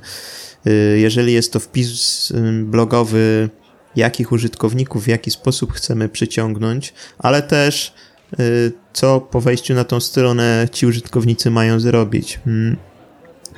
Y, 0.66 0.98
jeżeli 0.98 1.32
jest 1.32 1.52
to 1.52 1.60
wpis 1.60 2.30
y, 2.30 2.64
blogowy, 2.64 3.50
jakich 3.96 4.32
użytkowników, 4.32 5.04
w 5.04 5.08
jaki 5.08 5.30
sposób 5.30 5.72
chcemy 5.72 6.08
przyciągnąć, 6.08 6.94
ale 7.18 7.42
też 7.42 7.94
y, 8.40 8.72
co 8.92 9.20
po 9.20 9.40
wejściu 9.40 9.74
na 9.74 9.84
tą 9.84 10.00
stronę 10.00 10.68
ci 10.72 10.86
użytkownicy 10.86 11.50
mają 11.50 11.80
zrobić. 11.80 12.40
Hmm. 12.44 12.76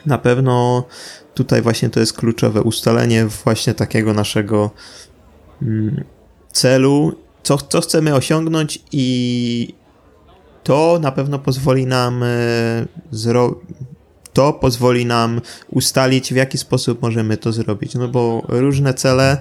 Na 0.06 0.18
pewno 0.18 0.84
tutaj 1.34 1.62
właśnie 1.62 1.90
to 1.90 2.00
jest 2.00 2.12
kluczowe 2.12 2.62
ustalenie 2.62 3.26
właśnie 3.26 3.74
takiego 3.74 4.12
naszego 4.12 4.70
hmm, 5.60 6.04
celu 6.52 7.14
co, 7.42 7.58
co 7.58 7.80
chcemy 7.80 8.14
osiągnąć 8.14 8.78
i 8.92 9.74
to 10.64 10.98
na 11.02 11.12
pewno 11.12 11.38
pozwoli 11.38 11.86
nam 11.86 12.22
e, 12.22 12.26
zro... 13.10 13.60
to 14.32 14.52
pozwoli 14.52 15.06
nam 15.06 15.40
ustalić, 15.70 16.32
w 16.32 16.36
jaki 16.36 16.58
sposób 16.58 17.02
możemy 17.02 17.36
to 17.36 17.52
zrobić. 17.52 17.94
No 17.94 18.08
bo 18.08 18.42
różne 18.48 18.94
cele 18.94 19.36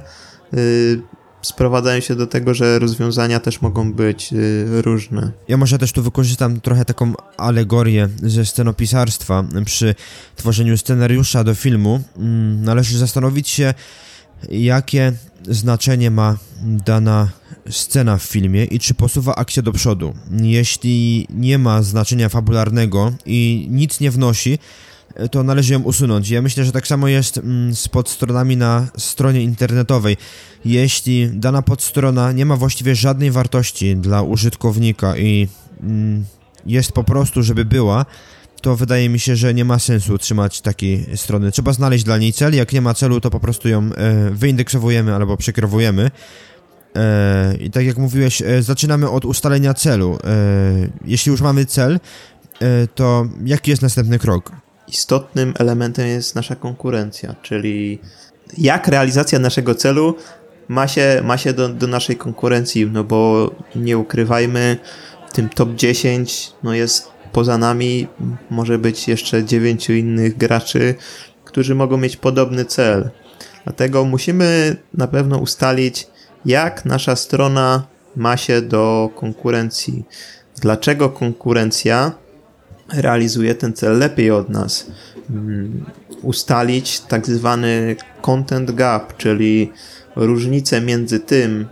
y, 0.53 1.01
sprowadzają 1.41 1.99
się 1.99 2.15
do 2.15 2.27
tego, 2.27 2.53
że 2.53 2.79
rozwiązania 2.79 3.39
też 3.39 3.61
mogą 3.61 3.93
być 3.93 4.33
y, 4.33 4.81
różne. 4.81 5.31
Ja 5.47 5.57
może 5.57 5.77
też 5.77 5.91
tu 5.91 6.03
wykorzystam 6.03 6.61
trochę 6.61 6.85
taką 6.85 7.13
alegorię 7.37 8.09
ze 8.23 8.45
scenopisarstwa. 8.45 9.43
Przy 9.65 9.95
tworzeniu 10.35 10.77
scenariusza 10.77 11.43
do 11.43 11.55
filmu 11.55 12.01
mm, 12.17 12.63
należy 12.63 12.97
zastanowić 12.97 13.49
się, 13.49 13.73
jakie 14.51 15.13
znaczenie 15.47 16.11
ma 16.11 16.37
dana 16.61 17.29
scena 17.69 18.17
w 18.17 18.23
filmie 18.23 18.65
i 18.65 18.79
czy 18.79 18.93
posuwa 18.93 19.35
akcję 19.35 19.63
do 19.63 19.71
przodu. 19.71 20.13
Jeśli 20.41 21.27
nie 21.29 21.57
ma 21.57 21.81
znaczenia 21.81 22.29
fabularnego 22.29 23.13
i 23.25 23.67
nic 23.69 23.99
nie 23.99 24.11
wnosi, 24.11 24.59
to 25.31 25.43
należy 25.43 25.73
ją 25.73 25.81
usunąć. 25.81 26.29
Ja 26.29 26.41
myślę, 26.41 26.65
że 26.65 26.71
tak 26.71 26.87
samo 26.87 27.07
jest 27.07 27.37
mm, 27.37 27.75
z 27.75 27.87
podstronami 27.87 28.57
na 28.57 28.87
stronie 28.97 29.41
internetowej. 29.41 30.17
Jeśli 30.65 31.29
dana 31.33 31.61
podstrona 31.61 32.31
nie 32.31 32.45
ma 32.45 32.55
właściwie 32.55 32.95
żadnej 32.95 33.31
wartości 33.31 33.95
dla 33.95 34.21
użytkownika 34.21 35.17
i 35.17 35.47
mm, 35.83 36.25
jest 36.65 36.91
po 36.91 37.03
prostu, 37.03 37.43
żeby 37.43 37.65
była, 37.65 38.05
to 38.61 38.75
wydaje 38.75 39.09
mi 39.09 39.19
się, 39.19 39.35
że 39.35 39.53
nie 39.53 39.65
ma 39.65 39.79
sensu 39.79 40.13
utrzymać 40.13 40.61
takiej 40.61 41.17
strony. 41.17 41.51
Trzeba 41.51 41.73
znaleźć 41.73 42.03
dla 42.03 42.17
niej 42.17 42.33
cel, 42.33 42.55
jak 42.55 42.73
nie 42.73 42.81
ma 42.81 42.93
celu, 42.93 43.21
to 43.21 43.29
po 43.29 43.39
prostu 43.39 43.69
ją 43.69 43.83
e, 43.83 44.29
wyindeksowujemy 44.31 45.15
albo 45.15 45.37
przekierowujemy. 45.37 46.11
E, 46.95 47.55
I 47.59 47.71
tak 47.71 47.85
jak 47.85 47.97
mówiłeś, 47.97 48.41
e, 48.41 48.63
zaczynamy 48.63 49.09
od 49.09 49.25
ustalenia 49.25 49.73
celu. 49.73 50.17
Jeśli 51.05 51.31
już 51.31 51.41
mamy 51.41 51.65
cel, 51.65 51.99
to 52.95 53.27
jaki 53.45 53.71
jest 53.71 53.81
następny 53.81 54.19
krok? 54.19 54.51
Istotnym 54.89 55.53
elementem 55.59 56.07
jest 56.07 56.35
nasza 56.35 56.55
konkurencja, 56.55 57.35
czyli 57.41 57.99
jak 58.57 58.87
realizacja 58.87 59.39
naszego 59.39 59.75
celu 59.75 60.15
ma 60.67 60.87
się, 60.87 61.21
ma 61.23 61.37
się 61.37 61.53
do, 61.53 61.69
do 61.69 61.87
naszej 61.87 62.15
konkurencji, 62.15 62.85
no 62.85 63.03
bo 63.03 63.51
nie 63.75 63.97
ukrywajmy, 63.97 64.77
w 65.29 65.33
tym 65.33 65.49
top 65.49 65.75
10 65.75 66.53
no 66.63 66.73
jest 66.73 67.11
poza 67.31 67.57
nami 67.57 68.07
może 68.49 68.77
być 68.77 69.07
jeszcze 69.07 69.43
dziewięciu 69.43 69.93
innych 69.93 70.37
graczy, 70.37 70.95
którzy 71.45 71.75
mogą 71.75 71.97
mieć 71.97 72.17
podobny 72.17 72.65
cel. 72.65 73.09
Dlatego 73.63 74.05
musimy 74.05 74.75
na 74.93 75.07
pewno 75.07 75.37
ustalić, 75.37 76.07
jak 76.45 76.85
nasza 76.85 77.15
strona 77.15 77.83
ma 78.15 78.37
się 78.37 78.61
do 78.61 79.09
konkurencji. 79.15 80.03
Dlaczego 80.61 81.09
konkurencja 81.09 82.11
realizuje 82.93 83.55
ten 83.55 83.73
cel 83.73 83.97
lepiej 83.97 84.31
od 84.31 84.49
nas? 84.49 84.85
Hmm, 85.27 85.85
ustalić 86.21 86.99
tak 86.99 87.25
zwany 87.25 87.95
content 88.21 88.71
gap, 88.71 89.17
czyli 89.17 89.71
różnicę 90.15 90.81
między 90.81 91.19
tym, 91.19 91.67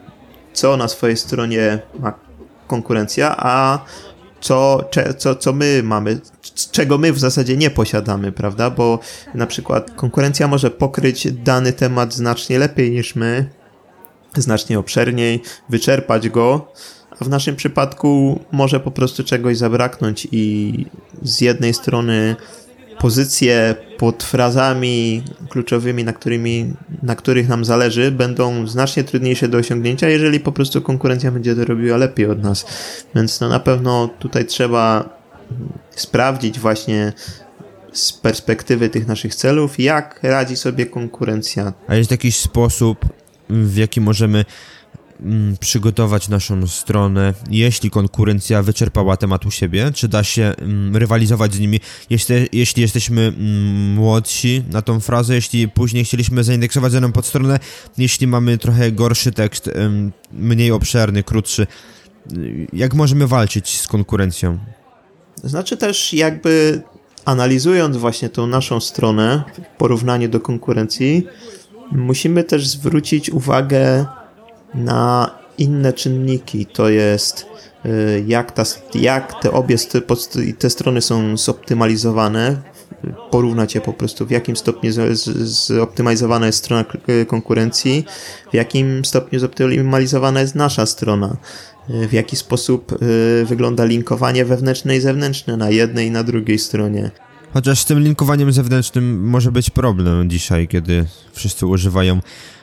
co 0.54 0.78
na 0.78 0.88
swojej 0.88 1.18
stronie 1.18 1.80
ma 2.00 2.14
konkurencja, 2.68 3.36
a 3.38 3.86
co, 4.42 4.90
co, 5.18 5.36
co 5.36 5.54
my 5.54 5.82
mamy, 5.84 6.20
czego 6.72 6.98
my 6.98 7.14
w 7.14 7.20
zasadzie 7.20 7.58
nie 7.58 7.70
posiadamy, 7.70 8.32
prawda? 8.32 8.70
Bo 8.70 9.00
na 9.34 9.48
przykład 9.48 9.92
konkurencja 9.96 10.48
może 10.48 10.72
pokryć 10.72 11.32
dany 11.32 11.74
temat 11.74 12.14
znacznie 12.14 12.60
lepiej 12.60 12.92
niż 12.92 13.16
my, 13.16 13.50
znacznie 14.36 14.80
obszerniej, 14.80 15.42
wyczerpać 15.70 16.30
go, 16.30 16.72
w 17.22 17.30
naszym 17.30 17.56
przypadku 17.56 18.40
może 18.52 18.80
po 18.80 18.92
prostu 18.92 19.24
czegoś 19.24 19.58
zabraknąć 19.58 20.28
i 20.32 20.86
z 21.24 21.42
jednej 21.42 21.74
strony 21.74 22.36
pozycje 23.00 23.76
pod 23.98 24.24
frazami 24.24 25.24
kluczowymi, 25.50 26.04
na, 26.04 26.14
którymi, 26.14 26.74
na 27.04 27.16
których 27.16 27.50
nam 27.50 27.66
zależy, 27.66 28.12
będą 28.12 28.68
znacznie 28.68 29.04
trudniejsze 29.04 29.48
do 29.48 29.58
osiągnięcia, 29.58 30.10
jeżeli 30.10 30.40
po 30.40 30.52
prostu 30.52 30.82
konkurencja 30.82 31.32
będzie 31.32 31.56
to 31.56 31.66
robiła 31.66 31.98
lepiej 31.98 32.26
od 32.26 32.44
nas. 32.44 32.66
Więc 33.16 33.40
no 33.40 33.50
na 33.50 33.60
pewno 33.60 34.10
tutaj 34.20 34.46
trzeba 34.46 35.10
sprawdzić 35.96 36.60
właśnie 36.60 37.14
z 37.94 38.14
perspektywy 38.14 38.90
tych 38.90 39.08
naszych 39.08 39.36
celów, 39.36 39.80
jak 39.80 40.20
radzi 40.24 40.56
sobie 40.56 40.86
konkurencja. 40.86 41.74
A 41.88 41.96
jest 41.96 42.12
jakiś 42.12 42.38
sposób, 42.38 43.06
w 43.50 43.78
jaki 43.78 44.02
możemy 44.02 44.46
przygotować 45.60 46.30
naszą 46.30 46.68
stronę, 46.68 47.34
jeśli 47.50 47.90
konkurencja 47.90 48.64
wyczerpała 48.64 49.18
temat 49.18 49.46
u 49.46 49.52
siebie? 49.52 49.92
Czy 49.94 50.08
da 50.08 50.24
się 50.24 50.44
mm, 50.44 50.96
rywalizować 50.96 51.54
z 51.54 51.60
nimi, 51.60 51.80
jeśli, 52.10 52.36
jeśli 52.54 52.82
jesteśmy 52.82 53.22
mm, 53.22 53.94
młodsi 53.94 54.64
na 54.72 54.82
tą 54.82 55.00
frazę, 55.00 55.36
jeśli 55.36 55.68
później 55.68 56.06
chcieliśmy 56.06 56.44
zaindeksować 56.44 56.94
daną 56.94 57.12
podstronę, 57.12 57.60
jeśli 57.98 58.28
mamy 58.28 58.58
trochę 58.58 58.92
gorszy 58.92 59.32
tekst, 59.32 59.70
mniej 60.32 60.72
obszerny, 60.72 61.24
krótszy, 61.24 61.68
jak 62.74 62.94
możemy 62.94 63.28
walczyć 63.28 63.80
z 63.80 63.88
konkurencją? 63.88 64.60
Znaczy 65.44 65.78
też 65.78 66.14
jakby 66.14 66.82
analizując 67.26 67.98
właśnie 67.98 68.30
tą 68.30 68.48
naszą 68.48 68.80
stronę 68.80 69.44
w 69.58 69.78
porównaniu 69.78 70.30
do 70.30 70.40
konkurencji, 70.40 71.28
musimy 71.92 72.44
też 72.44 72.68
zwrócić 72.68 73.30
uwagę 73.30 74.06
na 74.77 75.31
inne 75.57 75.93
czynniki. 75.93 76.65
To 76.65 76.89
jest 76.89 77.46
y, 77.86 78.24
jak, 78.27 78.51
ta, 78.51 78.63
jak 78.96 79.41
te 79.41 79.51
obie 79.51 79.75
te 80.60 80.69
strony 80.69 81.01
są 81.01 81.38
zoptymalizowane, 81.38 82.62
porównać 83.31 83.75
je 83.75 83.81
po 83.81 83.93
prostu, 83.93 84.25
w 84.25 84.31
jakim 84.31 84.55
stopniu 84.55 84.91
zoptymalizowana 85.43 86.46
jest 86.46 86.57
strona 86.57 86.86
konkurencji, 87.27 88.05
w 88.51 88.53
jakim 88.53 89.05
stopniu 89.05 89.39
zoptymalizowana 89.39 90.41
jest 90.41 90.55
nasza 90.55 90.86
strona 90.86 91.38
w 91.89 92.13
jaki 92.13 92.36
sposób 92.36 92.91
y, 93.01 93.46
wygląda 93.46 93.86
linkowanie 93.86 94.46
wewnętrzne 94.46 94.98
i 94.98 95.01
zewnętrzne 95.01 95.57
na 95.57 95.69
jednej 95.69 96.07
i 96.07 96.12
na 96.12 96.24
drugiej 96.24 96.60
stronie. 96.60 97.12
Chociaż 97.54 97.80
z 97.80 97.86
tym 97.86 98.00
linkowaniem 98.00 98.51
zewnętrznym 98.51 99.30
może 99.30 99.51
być 99.51 99.70
problem 99.70 100.30
dzisiaj, 100.30 100.68
kiedy 100.68 101.06
wszyscy 101.34 101.66
używają 101.66 102.20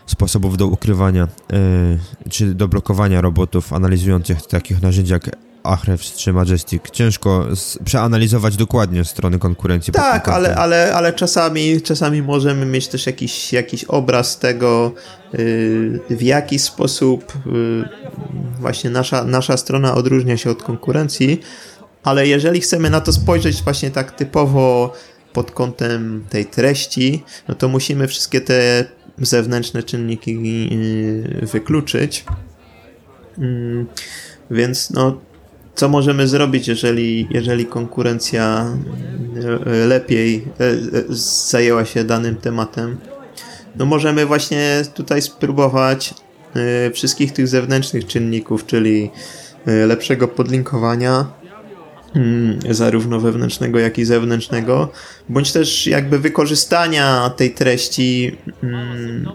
sposobów 0.07 0.57
do 0.57 0.67
ukrywania 0.67 1.29
yy, 1.53 2.31
czy 2.31 2.55
do 2.55 2.69
blokowania 2.69 3.21
robotów 3.21 3.73
analizujących 3.73 4.47
takich 4.47 4.83
narzędzi 4.83 5.12
jak 5.12 5.31
Ahrefs 5.64 6.17
czy 6.17 6.33
Majestic. 6.33 6.83
Ciężko 6.93 7.47
przeanalizować 7.85 8.57
dokładnie 8.57 9.05
strony 9.05 9.38
konkurencji. 9.38 9.93
Tak, 9.93 10.29
ale, 10.29 10.55
ale, 10.57 10.95
ale 10.95 11.12
czasami, 11.12 11.83
czasami 11.83 12.23
możemy 12.23 12.67
mieć 12.67 12.88
też 12.88 13.07
jakiś, 13.07 13.53
jakiś 13.53 13.85
obraz 13.85 14.38
tego, 14.38 14.93
yy, 15.33 15.38
w 16.11 16.23
jaki 16.23 16.59
sposób 16.59 17.33
yy, 17.47 17.88
właśnie 18.61 18.91
nasza, 18.91 19.25
nasza 19.25 19.57
strona 19.57 19.95
odróżnia 19.95 20.37
się 20.37 20.50
od 20.50 20.62
konkurencji, 20.62 21.41
ale 22.05 22.27
jeżeli 22.27 22.61
chcemy 22.61 22.91
na 22.91 23.01
to 23.01 23.13
spojrzeć 23.13 23.63
właśnie 23.63 23.91
tak 23.91 24.13
typowo 24.13 24.93
pod 25.33 25.51
kątem 25.51 26.25
tej 26.31 26.47
treści, 26.47 27.25
no 27.49 27.55
to 27.55 27.69
musimy 27.69 28.09
wszystkie 28.09 28.41
te 28.41 28.85
zewnętrzne 29.19 29.83
czynniki 29.83 30.33
yy, 31.41 31.47
wykluczyć. 31.47 32.25
Mm, 33.39 33.87
więc 34.51 34.91
no, 34.91 35.21
co 35.75 35.89
możemy 35.89 36.29
zrobić, 36.29 36.69
jeżeli, 36.69 37.29
jeżeli 37.31 37.67
konkurencja 37.67 38.67
e, 39.67 39.87
lepiej 39.87 40.45
e, 40.61 40.73
zajęła 41.49 41.85
się 41.85 42.05
danym 42.05 42.37
tematem? 42.37 42.99
No 43.77 43.87
możemy 43.87 44.27
właśnie 44.27 44.83
tutaj 44.95 45.23
spróbować 45.23 46.15
wszystkich 46.93 47.33
tych 47.33 47.49
zewnętrznych 47.49 48.07
czynników, 48.07 48.67
czyli 48.67 49.11
lepszego 49.67 50.29
podlinkowania, 50.29 51.27
zarówno 52.71 53.21
wewnętrznego, 53.21 53.78
jak 53.78 53.99
i 53.99 54.04
zewnętrznego, 54.04 54.92
bądź 55.28 55.52
też 55.52 55.87
jakby 55.87 56.18
wykorzystania 56.18 57.31
tej 57.37 57.55
treści 57.55 58.37
mm, 58.62 59.29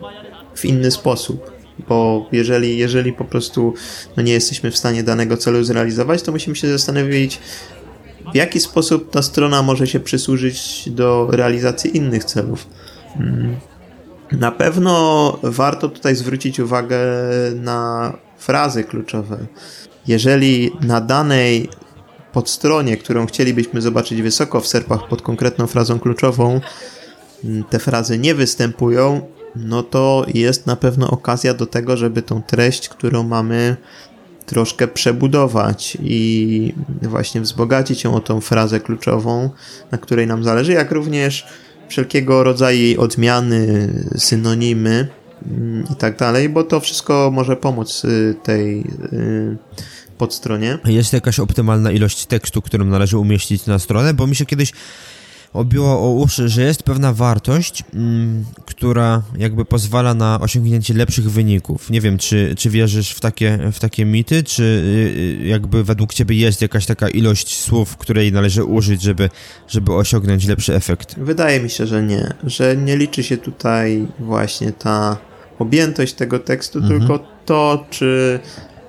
w 0.56 0.66
inny 0.66 0.92
sposób 0.92 1.60
bo 1.88 2.28
jeżeli, 2.32 2.78
jeżeli 2.78 3.14
po 3.14 3.26
prostu 3.26 3.74
no 4.18 4.24
nie 4.24 4.34
jesteśmy 4.34 4.72
w 4.72 4.78
stanie 4.78 5.04
danego 5.04 5.38
celu 5.38 5.64
zrealizować, 5.64 6.22
to 6.22 6.32
musimy 6.32 6.56
się 6.56 6.68
zastanowić, 6.68 7.40
w 8.34 8.36
jaki 8.36 8.60
sposób 8.60 9.12
ta 9.12 9.22
strona 9.22 9.62
może 9.62 9.88
się 9.88 10.00
przysłużyć 10.00 10.90
do 10.90 11.28
realizacji 11.32 11.98
innych 11.98 12.24
celów. 12.24 12.68
Mm. 13.16 13.56
Na 14.32 14.52
pewno 14.52 15.40
warto 15.44 15.90
tutaj 15.90 16.16
zwrócić 16.16 16.60
uwagę 16.60 17.00
na 17.56 18.14
frazy 18.38 18.84
kluczowe. 18.84 19.38
Jeżeli 20.08 20.72
na 20.82 21.02
danej 21.02 21.70
podstronie, 22.34 22.98
którą 22.98 23.26
chcielibyśmy 23.26 23.82
zobaczyć 23.82 24.22
wysoko 24.22 24.62
w 24.62 24.68
serpach 24.68 25.08
pod 25.08 25.22
konkretną 25.22 25.68
frazą 25.68 26.00
kluczową, 26.00 26.62
mm, 27.44 27.64
te 27.64 27.80
frazy 27.80 28.18
nie 28.18 28.36
występują, 28.36 29.22
no 29.56 29.84
to 29.84 30.26
jest 30.34 30.66
na 30.66 30.76
pewno 30.76 31.12
okazja 31.12 31.54
do 31.54 31.66
tego, 31.66 31.98
żeby 31.98 32.22
tą 32.22 32.42
treść, 32.44 32.90
którą 32.90 33.24
mamy, 33.24 33.78
troszkę 34.50 34.88
przebudować 34.88 35.98
i 36.02 36.74
właśnie 37.02 37.42
wzbogacić 37.42 38.04
ją 38.04 38.16
o 38.16 38.20
tą 38.20 38.42
frazę 38.42 38.80
kluczową, 38.80 39.50
na 39.92 39.98
której 39.98 40.28
nam 40.28 40.44
zależy, 40.44 40.74
jak 40.74 40.92
również 40.92 41.48
wszelkiego 41.88 42.44
rodzaju 42.44 42.80
jej 42.80 42.98
odmiany, 42.98 43.94
synonimy 44.18 45.08
mm, 45.48 45.86
i 45.92 45.96
tak 45.96 46.18
dalej, 46.18 46.50
bo 46.50 46.64
to 46.64 46.80
wszystko 46.80 47.32
może 47.34 47.56
pomóc 47.56 48.06
y, 48.06 48.36
tej 48.44 48.80
y, 49.14 49.58
podstronie. 50.20 50.78
Jest 50.86 51.14
jakaś 51.14 51.40
optymalna 51.40 51.92
ilość 51.92 52.26
tekstu, 52.26 52.62
którą 52.62 52.86
należy 52.86 53.18
umieścić 53.18 53.66
na 53.66 53.80
stronę, 53.80 54.14
bo 54.14 54.28
mi 54.28 54.36
się 54.36 54.46
kiedyś 54.46 54.72
obiło 55.54 56.00
o 56.00 56.12
uszy, 56.12 56.50
że 56.50 56.62
jest 56.62 56.84
pewna 56.84 57.14
wartość, 57.14 57.84
mm, 57.94 58.46
która 58.66 59.22
jakby 59.38 59.66
pozwala 59.66 60.14
na 60.14 60.40
osiągnięcie 60.42 60.94
lepszych 60.94 61.32
wyników. 61.32 61.90
Nie 61.90 62.02
wiem, 62.02 62.18
czy, 62.18 62.56
czy 62.58 62.70
wierzysz 62.70 63.12
w 63.12 63.20
takie, 63.20 63.60
w 63.72 63.80
takie 63.80 64.06
mity, 64.06 64.44
czy 64.44 64.64
y, 64.64 65.44
y, 65.44 65.48
jakby 65.48 65.84
według 65.84 66.14
ciebie 66.14 66.36
jest 66.36 66.62
jakaś 66.62 66.86
taka 66.86 67.10
ilość 67.10 67.58
słów, 67.58 67.98
której 67.98 68.32
należy 68.32 68.64
użyć, 68.64 69.02
żeby, 69.02 69.30
żeby 69.68 69.94
osiągnąć 69.94 70.48
lepszy 70.48 70.76
efekt? 70.76 71.20
Wydaje 71.20 71.60
mi 71.60 71.70
się, 71.70 71.86
że 71.86 72.04
nie. 72.04 72.34
Że 72.44 72.78
nie 72.78 72.98
liczy 72.98 73.24
się 73.24 73.38
tutaj 73.38 74.08
właśnie 74.20 74.72
ta 74.72 75.18
objętość 75.60 76.14
tego 76.14 76.40
tekstu, 76.40 76.80
mhm. 76.80 77.00
tylko 77.00 77.20
to, 77.46 77.86
czy 77.90 78.40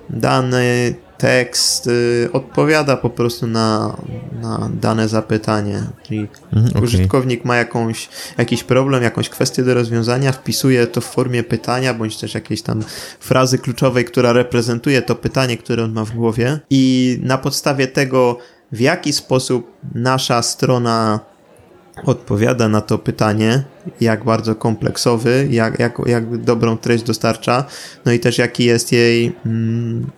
dany 0.09 0.95
tekst 1.21 1.87
y, 1.87 2.29
odpowiada 2.33 2.97
po 2.97 3.09
prostu 3.09 3.47
na, 3.47 3.97
na 4.41 4.69
dane 4.73 5.07
zapytanie. 5.07 5.83
Czyli 6.03 6.27
mhm, 6.53 6.69
okay. 6.69 6.81
użytkownik 6.81 7.45
ma 7.45 7.57
jakąś, 7.57 8.09
jakiś 8.37 8.63
problem, 8.63 9.03
jakąś 9.03 9.29
kwestię 9.29 9.63
do 9.63 9.73
rozwiązania, 9.73 10.31
wpisuje 10.31 10.87
to 10.87 11.01
w 11.01 11.05
formie 11.05 11.43
pytania, 11.43 11.93
bądź 11.93 12.17
też 12.17 12.33
jakiejś 12.33 12.61
tam 12.61 12.83
frazy 13.19 13.57
kluczowej, 13.57 14.05
która 14.05 14.33
reprezentuje 14.33 15.01
to 15.01 15.15
pytanie, 15.15 15.57
które 15.57 15.83
on 15.83 15.93
ma 15.93 16.05
w 16.05 16.11
głowie 16.11 16.59
i 16.69 17.17
na 17.23 17.37
podstawie 17.37 17.87
tego, 17.87 18.37
w 18.71 18.79
jaki 18.79 19.13
sposób 19.13 19.71
nasza 19.95 20.41
strona 20.41 21.19
odpowiada 22.05 22.69
na 22.69 22.81
to 22.81 22.97
pytanie, 22.97 23.63
jak 24.01 24.23
bardzo 24.23 24.55
kompleksowy, 24.55 25.47
jak, 25.51 25.79
jak, 25.79 26.01
jak 26.05 26.37
dobrą 26.37 26.77
treść 26.77 27.03
dostarcza, 27.03 27.65
no 28.05 28.11
i 28.11 28.19
też 28.19 28.37
jaki 28.37 28.65
jest 28.65 28.91
jej 28.91 29.35
mm, 29.45 30.11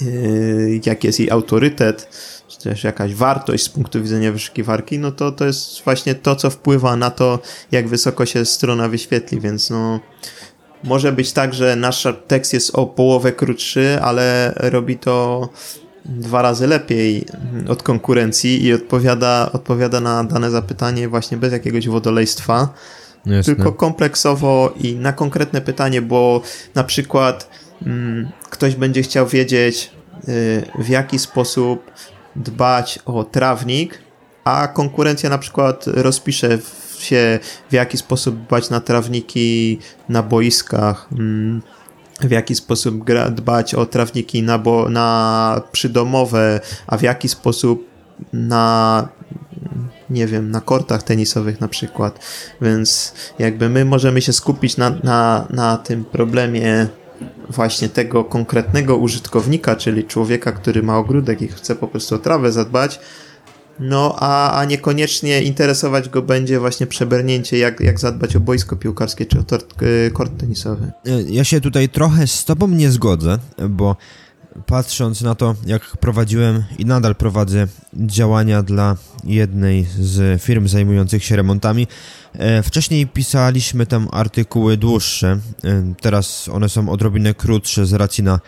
Yy, 0.00 0.80
jak 0.86 1.04
jest 1.04 1.20
jej 1.20 1.30
autorytet, 1.30 2.08
czy 2.48 2.58
też 2.58 2.84
jakaś 2.84 3.14
wartość 3.14 3.64
z 3.64 3.68
punktu 3.68 4.02
widzenia 4.02 4.32
wyszukiwarki, 4.32 4.98
no 4.98 5.12
to 5.12 5.32
to 5.32 5.44
jest 5.44 5.84
właśnie 5.84 6.14
to, 6.14 6.36
co 6.36 6.50
wpływa 6.50 6.96
na 6.96 7.10
to, 7.10 7.38
jak 7.72 7.88
wysoko 7.88 8.26
się 8.26 8.44
strona 8.44 8.88
wyświetli, 8.88 9.40
więc 9.40 9.70
no 9.70 10.00
może 10.84 11.12
być 11.12 11.32
tak, 11.32 11.54
że 11.54 11.76
nasz 11.76 12.06
tekst 12.26 12.52
jest 12.52 12.74
o 12.74 12.86
połowę 12.86 13.32
krótszy, 13.32 13.98
ale 14.02 14.54
robi 14.56 14.96
to 14.96 15.48
dwa 16.04 16.42
razy 16.42 16.66
lepiej 16.66 17.26
od 17.68 17.82
konkurencji 17.82 18.64
i 18.64 18.72
odpowiada, 18.72 19.50
odpowiada 19.52 20.00
na 20.00 20.24
dane 20.24 20.50
zapytanie 20.50 21.08
właśnie 21.08 21.36
bez 21.36 21.52
jakiegoś 21.52 21.88
wodolejstwa, 21.88 22.74
Jasne. 23.26 23.54
tylko 23.54 23.72
kompleksowo 23.72 24.74
i 24.76 24.94
na 24.94 25.12
konkretne 25.12 25.60
pytanie, 25.60 26.02
bo 26.02 26.42
na 26.74 26.84
przykład 26.84 27.48
Mm, 27.86 28.28
ktoś 28.54 28.74
będzie 28.74 29.02
chciał 29.02 29.26
wiedzieć, 29.26 29.90
y, 30.28 30.62
w 30.78 30.88
jaki 30.88 31.18
sposób 31.18 31.90
dbać 32.36 32.98
o 33.06 33.24
trawnik, 33.24 33.98
a 34.44 34.68
konkurencja 34.68 35.30
na 35.30 35.38
przykład 35.38 35.84
rozpisze 35.86 36.58
się, 36.98 37.38
w 37.70 37.72
jaki 37.72 37.96
sposób 37.96 38.44
dbać 38.46 38.70
na 38.70 38.80
trawniki 38.80 39.78
na 40.08 40.22
boiskach, 40.22 41.08
mm, 41.12 41.62
w 42.20 42.30
jaki 42.30 42.54
sposób 42.54 43.10
dbać 43.30 43.74
o 43.74 43.86
trawniki 43.86 44.42
na, 44.42 44.58
bo, 44.58 44.88
na 44.88 45.60
przydomowe, 45.72 46.60
a 46.86 46.96
w 46.96 47.02
jaki 47.02 47.28
sposób 47.28 47.88
na 48.32 49.08
nie 50.10 50.26
wiem, 50.26 50.50
na 50.50 50.60
kortach 50.60 51.02
tenisowych 51.02 51.60
na 51.60 51.68
przykład. 51.68 52.18
Więc 52.60 53.14
jakby 53.38 53.68
my 53.68 53.84
możemy 53.84 54.22
się 54.22 54.32
skupić 54.32 54.76
na, 54.76 54.90
na, 54.90 55.46
na 55.50 55.76
tym 55.76 56.04
problemie 56.04 56.86
właśnie 57.48 57.88
tego 57.88 58.24
konkretnego 58.24 58.96
użytkownika, 58.96 59.76
czyli 59.76 60.04
człowieka, 60.04 60.52
który 60.52 60.82
ma 60.82 60.98
ogródek 60.98 61.42
i 61.42 61.48
chce 61.48 61.76
po 61.76 61.88
prostu 61.88 62.14
o 62.14 62.18
trawę 62.18 62.52
zadbać, 62.52 63.00
no, 63.80 64.16
a, 64.18 64.60
a 64.60 64.64
niekoniecznie 64.64 65.42
interesować 65.42 66.08
go 66.08 66.22
będzie 66.22 66.60
właśnie 66.60 66.86
przebernięcie, 66.86 67.58
jak, 67.58 67.80
jak 67.80 68.00
zadbać 68.00 68.36
o 68.36 68.40
boisko 68.40 68.76
piłkarskie 68.76 69.26
czy 69.26 69.38
o 69.38 69.42
tort, 69.42 69.82
y, 69.82 70.10
kort 70.14 70.40
tenisowy. 70.40 70.92
Ja 71.26 71.44
się 71.44 71.60
tutaj 71.60 71.88
trochę 71.88 72.26
z 72.26 72.44
tobą 72.44 72.68
nie 72.68 72.90
zgodzę, 72.90 73.38
bo 73.68 73.96
patrząc 74.66 75.20
na 75.20 75.34
to, 75.34 75.54
jak 75.66 75.96
prowadziłem 75.96 76.64
i 76.78 76.84
nadal 76.84 77.14
prowadzę 77.14 77.66
działania 77.94 78.62
dla 78.62 78.96
jednej 79.24 79.86
z 79.98 80.42
firm 80.42 80.68
zajmujących 80.68 81.24
się 81.24 81.36
remontami, 81.36 81.86
wcześniej 82.62 83.06
pisaliśmy 83.06 83.86
tam 83.86 84.08
artykuły 84.12 84.76
dłuższe, 84.76 85.38
e, 85.64 85.94
teraz 86.00 86.48
one 86.48 86.68
są 86.68 86.88
odrobinę 86.88 87.34
krótsze 87.34 87.86
z 87.86 87.92
racji 87.92 88.24
na 88.24 88.40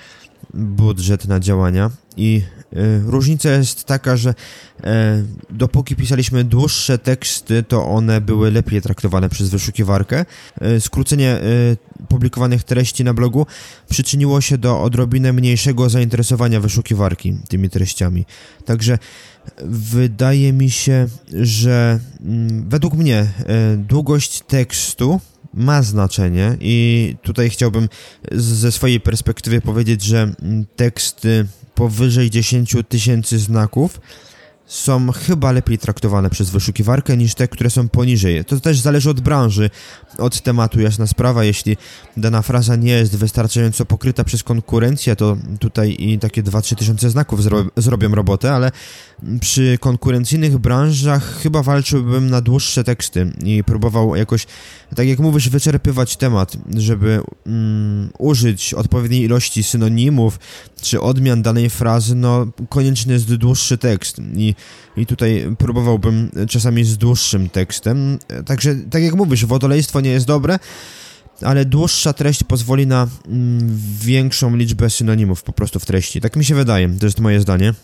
budżet 0.54 1.28
na 1.28 1.40
działania 1.40 1.90
i 2.16 2.42
y, 2.72 3.00
różnica 3.06 3.50
jest 3.50 3.84
taka, 3.84 4.16
że 4.16 4.34
dopóki 5.50 5.96
pisaliśmy 5.96 6.44
dłuższe 6.44 6.98
teksty, 6.98 7.62
to 7.62 7.86
one 7.86 8.20
były 8.20 8.50
lepiej 8.50 8.82
traktowane 8.82 9.28
przez 9.28 9.48
wyszukiwarkę. 9.48 10.24
Skrócenie 10.80 11.40
publikowanych 12.08 12.64
treści 12.64 13.04
na 13.04 13.14
blogu 13.14 13.46
przyczyniło 13.88 14.40
się 14.40 14.58
do 14.58 14.82
odrobinę 14.82 15.32
mniejszego 15.32 15.88
zainteresowania 15.90 16.60
wyszukiwarki 16.60 17.38
tymi 17.48 17.70
treściami. 17.70 18.24
Także 18.64 18.98
wydaje 19.64 20.52
mi 20.52 20.70
się, 20.70 21.06
że 21.32 22.00
mm, 22.20 22.68
według 22.68 22.94
mnie 22.94 23.26
długość 23.76 24.42
tekstu 24.46 25.20
ma 25.54 25.82
znaczenie 25.82 26.56
i 26.60 27.14
tutaj 27.22 27.50
chciałbym 27.50 27.88
ze 28.32 28.72
swojej 28.72 29.00
perspektywy 29.00 29.60
powiedzieć, 29.60 30.02
że 30.02 30.32
teksty 30.76 31.46
powyżej 31.74 32.30
10 32.30 32.76
tysięcy 32.88 33.38
znaków 33.38 34.00
są 34.66 35.12
chyba 35.12 35.52
lepiej 35.52 35.78
traktowane 35.78 36.30
przez 36.30 36.50
wyszukiwarkę 36.50 37.16
niż 37.16 37.34
te, 37.34 37.48
które 37.48 37.70
są 37.70 37.88
poniżej. 37.88 38.44
To 38.44 38.60
też 38.60 38.78
zależy 38.78 39.10
od 39.10 39.20
branży, 39.20 39.70
od 40.18 40.40
tematu, 40.40 40.80
jasna 40.80 41.06
sprawa. 41.06 41.44
Jeśli 41.44 41.76
dana 42.16 42.42
fraza 42.42 42.76
nie 42.76 42.92
jest 42.92 43.16
wystarczająco 43.16 43.84
pokryta 43.84 44.24
przez 44.24 44.42
konkurencję, 44.42 45.16
to 45.16 45.36
tutaj 45.60 45.96
i 45.98 46.18
takie 46.18 46.42
2-3 46.42 46.76
tysiące 46.76 47.10
znaków 47.10 47.42
zro 47.42 47.64
zrobią 47.76 48.14
robotę, 48.14 48.52
ale 48.52 48.72
przy 49.40 49.78
konkurencyjnych 49.80 50.58
branżach 50.58 51.38
chyba 51.42 51.62
walczyłbym 51.62 52.30
na 52.30 52.40
dłuższe 52.40 52.84
teksty 52.84 53.32
i 53.44 53.64
próbował 53.64 54.16
jakoś, 54.16 54.46
tak 54.96 55.08
jak 55.08 55.18
mówisz, 55.18 55.48
wyczerpywać 55.48 56.16
temat, 56.16 56.56
żeby 56.76 57.20
mm, 57.46 58.10
użyć 58.18 58.74
odpowiedniej 58.74 59.22
ilości 59.22 59.62
synonimów 59.62 60.38
czy 60.82 61.00
odmian 61.00 61.42
danej 61.42 61.70
frazy, 61.70 62.14
no 62.14 62.46
konieczny 62.68 63.12
jest 63.12 63.34
dłuższy 63.34 63.78
tekst 63.78 64.20
i, 64.36 64.54
i 64.96 65.06
tutaj 65.06 65.46
próbowałbym 65.58 66.30
czasami 66.48 66.84
z 66.84 66.98
dłuższym 66.98 67.48
tekstem. 67.48 68.18
Także, 68.46 68.74
tak 68.90 69.02
jak 69.02 69.14
mówisz, 69.14 69.46
wodolejstwo 69.46 70.00
nie 70.00 70.10
jest 70.10 70.26
dobre, 70.26 70.58
ale 71.42 71.64
dłuższa 71.64 72.12
treść 72.12 72.44
pozwoli 72.44 72.86
na 72.86 73.06
mm, 73.28 73.78
większą 74.00 74.56
liczbę 74.56 74.90
synonimów 74.90 75.42
po 75.42 75.52
prostu 75.52 75.80
w 75.80 75.86
treści. 75.86 76.20
Tak 76.20 76.36
mi 76.36 76.44
się 76.44 76.54
wydaje, 76.54 76.88
to 77.00 77.06
jest 77.06 77.20
moje 77.20 77.40
zdanie. 77.40 77.74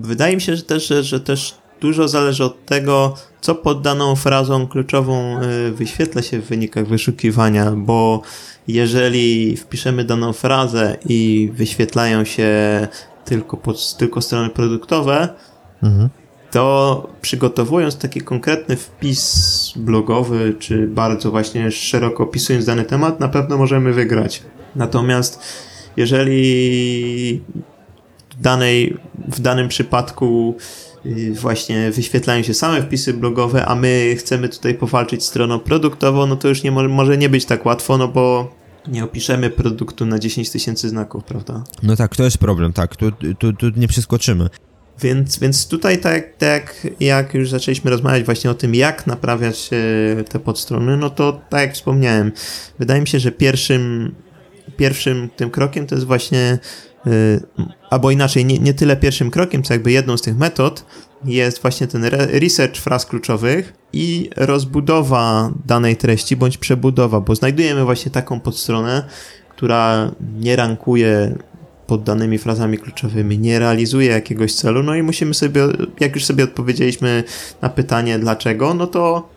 Wydaje 0.00 0.36
mi 0.36 0.42
się 0.42 0.56
że 0.56 0.62
też, 0.62 0.86
że, 0.86 1.02
że 1.02 1.20
też 1.20 1.54
dużo 1.80 2.08
zależy 2.08 2.44
od 2.44 2.66
tego, 2.66 3.14
co 3.40 3.54
pod 3.54 3.82
daną 3.82 4.16
frazą 4.16 4.66
kluczową 4.66 5.42
y, 5.42 5.72
wyświetla 5.72 6.22
się 6.22 6.40
w 6.40 6.48
wynikach 6.48 6.86
wyszukiwania, 6.86 7.70
bo 7.70 8.22
jeżeli 8.68 9.56
wpiszemy 9.56 10.04
daną 10.04 10.32
frazę 10.32 10.96
i 11.08 11.50
wyświetlają 11.54 12.24
się 12.24 12.48
tylko, 13.24 13.56
pod, 13.56 13.96
tylko 13.96 14.20
strony 14.20 14.50
produktowe, 14.50 15.28
mhm 15.82 16.08
to 16.52 17.08
przygotowując 17.20 17.96
taki 17.96 18.20
konkretny 18.20 18.76
wpis 18.76 19.72
blogowy, 19.76 20.54
czy 20.58 20.86
bardzo 20.86 21.30
właśnie 21.30 21.70
szeroko 21.70 22.22
opisując 22.22 22.64
dany 22.66 22.84
temat, 22.84 23.20
na 23.20 23.28
pewno 23.28 23.58
możemy 23.58 23.92
wygrać. 23.92 24.42
Natomiast 24.76 25.40
jeżeli 25.96 27.42
w, 28.30 28.40
danej, 28.40 28.96
w 29.28 29.40
danym 29.40 29.68
przypadku 29.68 30.56
y, 31.06 31.32
właśnie 31.34 31.90
wyświetlają 31.90 32.42
się 32.42 32.54
same 32.54 32.82
wpisy 32.82 33.14
blogowe, 33.14 33.66
a 33.66 33.74
my 33.74 34.14
chcemy 34.18 34.48
tutaj 34.48 34.74
powalczyć 34.74 35.24
stroną 35.24 35.58
produktową, 35.58 36.26
no 36.26 36.36
to 36.36 36.48
już 36.48 36.62
nie 36.62 36.72
może 36.72 37.18
nie 37.18 37.28
być 37.28 37.44
tak 37.44 37.66
łatwo, 37.66 37.98
no 37.98 38.08
bo 38.08 38.54
nie 38.88 39.04
opiszemy 39.04 39.50
produktu 39.50 40.06
na 40.06 40.18
10 40.18 40.50
tysięcy 40.50 40.88
znaków, 40.88 41.24
prawda? 41.24 41.64
No 41.82 41.96
tak, 41.96 42.16
to 42.16 42.24
jest 42.24 42.38
problem, 42.38 42.72
tak, 42.72 42.96
tu, 42.96 43.12
tu, 43.38 43.52
tu 43.52 43.66
nie 43.76 43.88
przeskoczymy. 43.88 44.48
Więc, 45.00 45.38
więc 45.38 45.68
tutaj 45.68 45.98
tak, 45.98 46.36
tak 46.38 46.86
jak 47.00 47.34
już 47.34 47.50
zaczęliśmy 47.50 47.90
rozmawiać 47.90 48.24
właśnie 48.24 48.50
o 48.50 48.54
tym, 48.54 48.74
jak 48.74 49.06
naprawiać 49.06 49.70
e, 49.72 50.24
te 50.24 50.38
podstrony, 50.38 50.96
no 50.96 51.10
to 51.10 51.40
tak 51.48 51.60
jak 51.60 51.74
wspomniałem, 51.74 52.32
wydaje 52.78 53.00
mi 53.00 53.08
się, 53.08 53.18
że 53.18 53.32
pierwszym, 53.32 54.14
pierwszym 54.76 55.28
tym 55.36 55.50
krokiem 55.50 55.86
to 55.86 55.94
jest 55.94 56.06
właśnie, 56.06 56.58
e, 57.06 57.10
albo 57.90 58.10
inaczej, 58.10 58.44
nie, 58.44 58.58
nie 58.58 58.74
tyle 58.74 58.96
pierwszym 58.96 59.30
krokiem, 59.30 59.62
co 59.62 59.74
jakby 59.74 59.92
jedną 59.92 60.16
z 60.16 60.22
tych 60.22 60.36
metod 60.38 60.84
jest 61.24 61.62
właśnie 61.62 61.86
ten 61.86 62.04
research 62.40 62.76
fraz 62.76 63.06
kluczowych 63.06 63.72
i 63.92 64.30
rozbudowa 64.36 65.52
danej 65.66 65.96
treści, 65.96 66.36
bądź 66.36 66.58
przebudowa, 66.58 67.20
bo 67.20 67.34
znajdujemy 67.34 67.84
właśnie 67.84 68.10
taką 68.10 68.40
podstronę, 68.40 69.08
która 69.48 70.10
nie 70.38 70.56
rankuje 70.56 71.34
pod 71.92 72.02
danymi 72.02 72.38
frazami 72.38 72.78
kluczowymi, 72.78 73.38
nie 73.38 73.58
realizuje 73.58 74.10
jakiegoś 74.10 74.54
celu, 74.54 74.82
no 74.82 74.94
i 74.94 75.02
musimy 75.02 75.34
sobie, 75.34 75.62
jak 76.00 76.14
już 76.14 76.24
sobie 76.24 76.44
odpowiedzieliśmy 76.44 77.24
na 77.62 77.68
pytanie 77.68 78.18
dlaczego, 78.18 78.74
no 78.74 78.86
to 78.86 79.28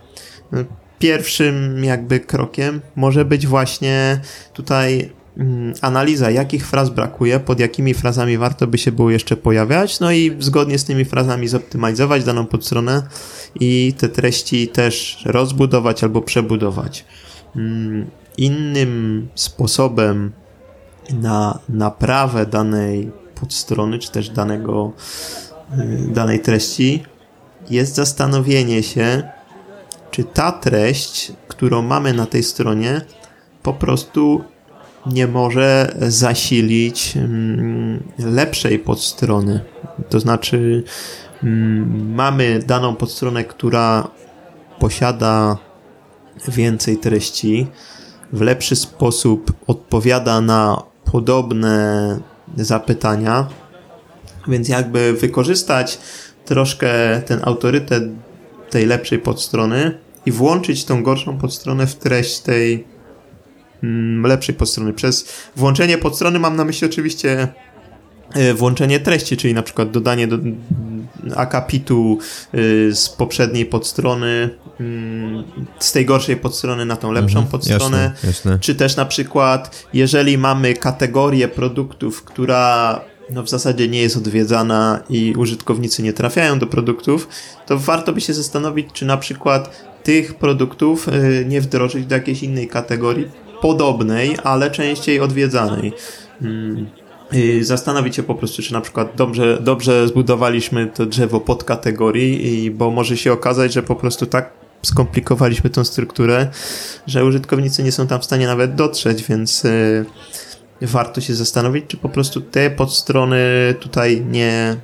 y, 0.53 0.65
pierwszym 0.99 1.83
jakby 1.83 2.19
krokiem 2.19 2.81
może 2.95 3.25
być 3.25 3.47
właśnie 3.47 4.19
tutaj 4.53 5.09
mm, 5.37 5.73
analiza, 5.81 6.31
jakich 6.31 6.67
fraz 6.67 6.89
brakuje, 6.89 7.39
pod 7.39 7.59
jakimi 7.59 7.93
frazami 7.93 8.37
warto 8.37 8.67
by 8.67 8.77
się 8.77 8.91
było 8.91 9.11
jeszcze 9.11 9.37
pojawiać, 9.37 9.99
no 9.99 10.11
i 10.11 10.35
zgodnie 10.39 10.79
z 10.79 10.85
tymi 10.85 11.05
frazami 11.05 11.47
zoptymalizować 11.47 12.23
daną 12.23 12.45
podstronę 12.45 13.03
i 13.59 13.93
te 13.97 14.09
treści 14.09 14.67
też 14.67 15.23
rozbudować 15.25 16.03
albo 16.03 16.21
przebudować. 16.21 17.05
Mm, 17.55 18.05
innym 18.37 19.27
sposobem 19.35 20.31
na 21.13 21.59
naprawę 21.69 22.45
danej 22.45 23.11
podstrony, 23.35 23.99
czy 23.99 24.11
też 24.11 24.29
danego, 24.29 24.91
y, 25.79 26.13
danej 26.13 26.39
treści, 26.39 27.03
jest 27.69 27.95
zastanowienie 27.95 28.83
się, 28.83 29.23
czy 30.11 30.23
ta 30.23 30.51
treść, 30.51 31.31
którą 31.47 31.81
mamy 31.81 32.13
na 32.13 32.25
tej 32.25 32.43
stronie, 32.43 33.01
po 33.63 33.73
prostu 33.73 34.43
nie 35.05 35.27
może 35.27 35.95
zasilić 36.01 37.17
mm, 37.17 38.03
lepszej 38.19 38.79
podstrony. 38.79 39.59
To 40.09 40.19
znaczy, 40.19 40.83
mm, 41.43 42.13
mamy 42.13 42.59
daną 42.59 42.95
podstronę, 42.95 43.43
która 43.43 44.07
posiada 44.79 45.57
więcej 46.47 46.97
treści, 46.97 47.67
w 48.33 48.41
lepszy 48.41 48.75
sposób 48.75 49.53
odpowiada 49.67 50.41
na 50.41 50.83
podobne 51.11 52.19
zapytania, 52.57 53.47
więc 54.47 54.69
jakby 54.69 55.13
wykorzystać 55.13 55.99
troszkę 56.45 56.89
ten 57.25 57.39
autorytet 57.43 58.03
tej 58.69 58.85
lepszej 58.85 59.19
podstrony 59.19 59.97
i 60.25 60.31
włączyć 60.31 60.85
tą 60.85 61.03
gorszą 61.03 61.37
podstronę 61.37 61.87
w 61.87 61.95
treść 61.95 62.39
tej 62.39 62.87
mm, 63.83 64.25
lepszej 64.27 64.55
podstrony. 64.55 64.93
Przez 64.93 65.27
włączenie 65.55 65.97
podstrony 65.97 66.39
mam 66.39 66.55
na 66.55 66.65
myśli 66.65 66.87
oczywiście 66.87 67.47
e, 68.33 68.53
włączenie 68.53 68.99
treści, 68.99 69.37
czyli 69.37 69.53
na 69.53 69.63
przykład 69.63 69.91
dodanie 69.91 70.27
do 70.27 70.37
akapitu 71.35 72.17
y, 72.55 72.95
z 72.95 73.09
poprzedniej 73.09 73.65
podstrony, 73.65 74.27
mm, 74.27 74.49
z 75.79 75.91
tej 75.91 76.05
gorszej 76.05 76.37
podstrony 76.37 76.85
na 76.85 76.95
tą 76.95 77.11
lepszą 77.11 77.39
mhm, 77.39 77.51
podstronę, 77.51 78.11
jasne, 78.13 78.27
jasne. 78.29 78.59
czy 78.59 78.75
też 78.75 78.95
na 78.95 79.05
przykład, 79.05 79.85
jeżeli 79.93 80.37
mamy 80.37 80.73
kategorię 80.73 81.47
produktów, 81.47 82.23
która 82.23 83.01
no 83.29 83.43
w 83.43 83.49
zasadzie 83.49 83.87
nie 83.87 84.01
jest 84.01 84.17
odwiedzana 84.17 85.03
i 85.09 85.33
użytkownicy 85.37 86.03
nie 86.03 86.13
trafiają 86.13 86.59
do 86.59 86.67
produktów, 86.67 87.27
to 87.65 87.77
warto 87.77 88.13
by 88.13 88.21
się 88.21 88.33
zastanowić, 88.33 88.87
czy 88.93 89.05
na 89.05 89.17
przykład 89.17 89.85
tych 90.03 90.33
produktów 90.33 91.07
y, 91.07 91.45
nie 91.47 91.61
wdrożyć 91.61 92.05
do 92.05 92.15
jakiejś 92.15 92.43
innej 92.43 92.67
kategorii, 92.67 93.27
podobnej, 93.61 94.37
ale 94.43 94.71
częściej 94.71 95.19
odwiedzanej. 95.19 95.93
Hmm 96.39 96.87
y, 97.33 97.65
zastanowić 97.65 98.15
się 98.15 98.23
po 98.23 98.35
prostu, 98.35 98.61
czy 98.61 98.73
na 98.73 98.81
przykład 98.81 99.15
dobrze, 99.15 99.57
dobrze 99.61 100.07
zbudowaliśmy 100.07 100.87
to 100.87 101.05
drzewo 101.05 101.39
pod 101.39 101.63
kategorii, 101.63 102.71
bo 102.71 102.91
może 102.91 103.17
się 103.17 103.33
okazać, 103.33 103.73
że 103.73 103.83
po 103.83 103.95
prostu 103.95 104.25
tak 104.25 104.64
skomplikowaliśmy 104.85 105.69
tą 105.69 105.83
strukturę, 105.83 106.47
że 107.07 107.25
użytkownicy 107.25 107.83
nie 107.83 107.91
są 107.91 108.07
tam 108.07 108.21
w 108.21 108.25
stanie 108.25 108.47
nawet 108.47 108.75
dotrzeć, 108.75 109.23
więc 109.23 109.65
y, 109.65 110.05
warto 110.81 111.21
się 111.21 111.35
zastanowić, 111.35 111.85
czy 111.87 111.97
po 111.97 112.09
prostu 112.09 112.41
te 112.41 112.69
podstrony 112.69 113.37
tutaj 113.79 114.25
nie, 114.25 114.75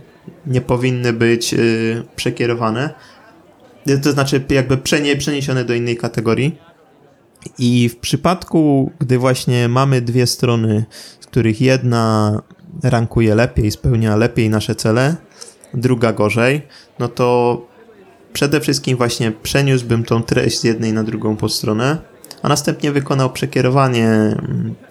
nie 0.46 0.62
powinny 0.62 1.14
być 1.14 1.54
y, 1.54 2.04
przekierowane. 2.16 2.94
To 4.04 4.12
znaczy, 4.12 4.44
jakby 4.50 4.78
przeniesione 4.78 5.66
do 5.66 5.74
innej 5.74 5.98
kategorii. 5.98 6.58
I 7.58 7.90
w 7.90 7.98
przypadku, 7.98 8.92
gdy 9.00 9.18
właśnie 9.18 9.68
mamy 9.68 10.02
dwie 10.02 10.28
strony, 10.28 10.86
z 11.20 11.26
których 11.26 11.62
jedna 11.62 12.42
rankuje 12.84 13.36
lepiej, 13.36 13.72
spełnia 13.72 14.16
lepiej 14.16 14.50
nasze 14.50 14.76
cele, 14.76 15.16
druga 15.74 16.14
gorzej, 16.14 16.62
no 17.00 17.08
to 17.08 17.62
przede 18.34 18.62
wszystkim 18.62 18.98
właśnie 18.98 19.32
przeniósłbym 19.32 20.04
tą 20.04 20.24
treść 20.24 20.60
z 20.60 20.64
jednej 20.64 20.94
na 20.94 21.04
drugą 21.04 21.38
podstronę, 21.38 21.98
a 22.42 22.50
następnie 22.50 22.92
wykonał 22.92 23.30
przekierowanie 23.30 24.36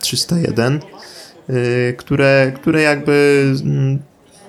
301, 0.00 0.66
mm, 0.66 0.81
y, 1.50 1.94
które, 1.98 2.53
które 2.57 2.83
jakby 2.83 3.44
mm, 3.64 3.98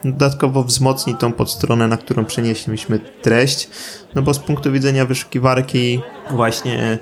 dodatkowo 0.04 0.64
wzmocni 0.64 1.16
tą 1.16 1.34
podstronę, 1.34 1.88
na 1.88 1.98
którą 1.98 2.26
przenieśliśmy 2.26 3.00
treść, 3.22 3.70
no 4.16 4.22
bo 4.22 4.34
z 4.34 4.40
punktu 4.40 4.72
widzenia 4.72 5.06
wyszukiwarki 5.06 6.02
właśnie 6.32 7.00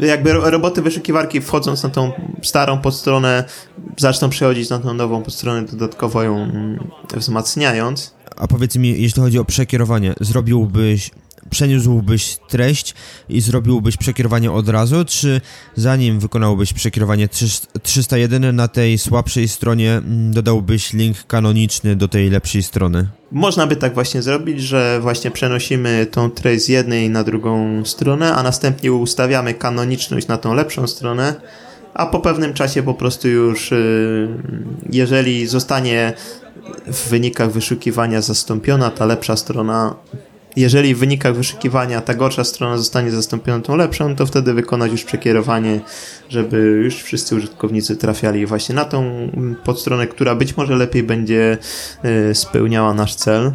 y, 0.00 0.06
jakby 0.06 0.32
roboty 0.32 0.82
wyszukiwarki 0.82 1.40
wchodząc 1.40 1.82
na 1.82 1.88
tą 1.88 2.12
starą 2.42 2.78
podstronę 2.78 3.44
zaczną 3.96 4.30
przechodzić 4.30 4.70
na 4.70 4.78
tą 4.78 4.94
nową 4.94 5.22
podstronę, 5.22 5.62
dodatkowo 5.62 6.22
ją 6.22 6.36
mm, 6.36 6.90
wzmacniając. 7.14 8.15
A 8.36 8.46
powiedz 8.46 8.76
mi, 8.76 9.02
jeśli 9.02 9.22
chodzi 9.22 9.38
o 9.38 9.44
przekierowanie, 9.44 10.14
zrobiłbyś 10.20 11.10
przeniósłbyś 11.50 12.38
treść 12.48 12.94
i 13.28 13.40
zrobiłbyś 13.40 13.96
przekierowanie 13.96 14.52
od 14.52 14.68
razu, 14.68 15.04
czy 15.04 15.40
zanim 15.74 16.20
wykonałbyś 16.20 16.72
przekierowanie 16.72 17.28
301 17.82 18.56
na 18.56 18.68
tej 18.68 18.98
słabszej 18.98 19.48
stronie 19.48 19.92
mm, 19.92 20.32
dodałbyś 20.32 20.92
link 20.92 21.16
kanoniczny 21.26 21.96
do 21.96 22.08
tej 22.08 22.30
lepszej 22.30 22.62
strony? 22.62 23.08
Można 23.32 23.66
by 23.66 23.76
tak 23.76 23.94
właśnie 23.94 24.22
zrobić, 24.22 24.60
że 24.60 24.98
właśnie 25.00 25.30
przenosimy 25.30 26.06
tą 26.10 26.30
treść 26.30 26.64
z 26.64 26.68
jednej 26.68 27.10
na 27.10 27.24
drugą 27.24 27.82
stronę, 27.84 28.34
a 28.34 28.42
następnie 28.42 28.92
ustawiamy 28.92 29.54
kanoniczność 29.54 30.26
na 30.26 30.38
tą 30.38 30.54
lepszą 30.54 30.86
stronę, 30.86 31.34
a 31.94 32.06
po 32.06 32.20
pewnym 32.20 32.54
czasie 32.54 32.82
po 32.82 32.94
prostu 32.94 33.28
już, 33.28 33.72
y, 33.72 34.28
jeżeli 34.90 35.46
zostanie 35.46 36.12
w 36.86 37.08
wynikach 37.08 37.50
wyszukiwania 37.50 38.20
zastąpiona 38.20 38.90
ta 38.90 39.06
lepsza 39.06 39.36
strona, 39.36 39.94
jeżeli 40.56 40.94
w 40.94 40.98
wynikach 40.98 41.34
wyszukiwania 41.34 42.00
ta 42.00 42.14
gorsza 42.14 42.44
strona 42.44 42.78
zostanie 42.78 43.10
zastąpiona 43.10 43.64
tą 43.64 43.76
lepszą, 43.76 44.16
to 44.16 44.26
wtedy 44.26 44.52
wykonać 44.52 44.92
już 44.92 45.04
przekierowanie, 45.04 45.80
żeby 46.28 46.56
już 46.58 47.02
wszyscy 47.02 47.36
użytkownicy 47.36 47.96
trafiali 47.96 48.46
właśnie 48.46 48.74
na 48.74 48.84
tą 48.84 49.30
podstronę, 49.64 50.06
która 50.06 50.34
być 50.34 50.56
może 50.56 50.76
lepiej 50.76 51.02
będzie 51.02 51.58
y, 52.30 52.34
spełniała 52.34 52.94
nasz 52.94 53.14
cel. 53.14 53.52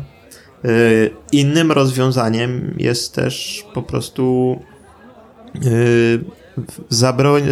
Y, 0.65 1.10
innym 1.32 1.71
rozwiązaniem 1.71 2.76
jest 2.78 3.15
też 3.15 3.65
po 3.74 3.84
prostu 3.84 4.60
y, 5.65 6.19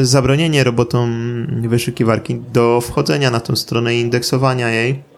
zabronienie 0.01 0.63
robotom 0.63 1.47
wyszukiwarki 1.67 2.35
do 2.53 2.81
wchodzenia 2.81 3.31
na 3.31 3.39
tą 3.39 3.55
stronę 3.55 3.95
i 3.95 3.99
indeksowania 3.99 4.69
jej 4.69 5.08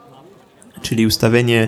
czyli 0.82 1.06
ustawienie 1.06 1.68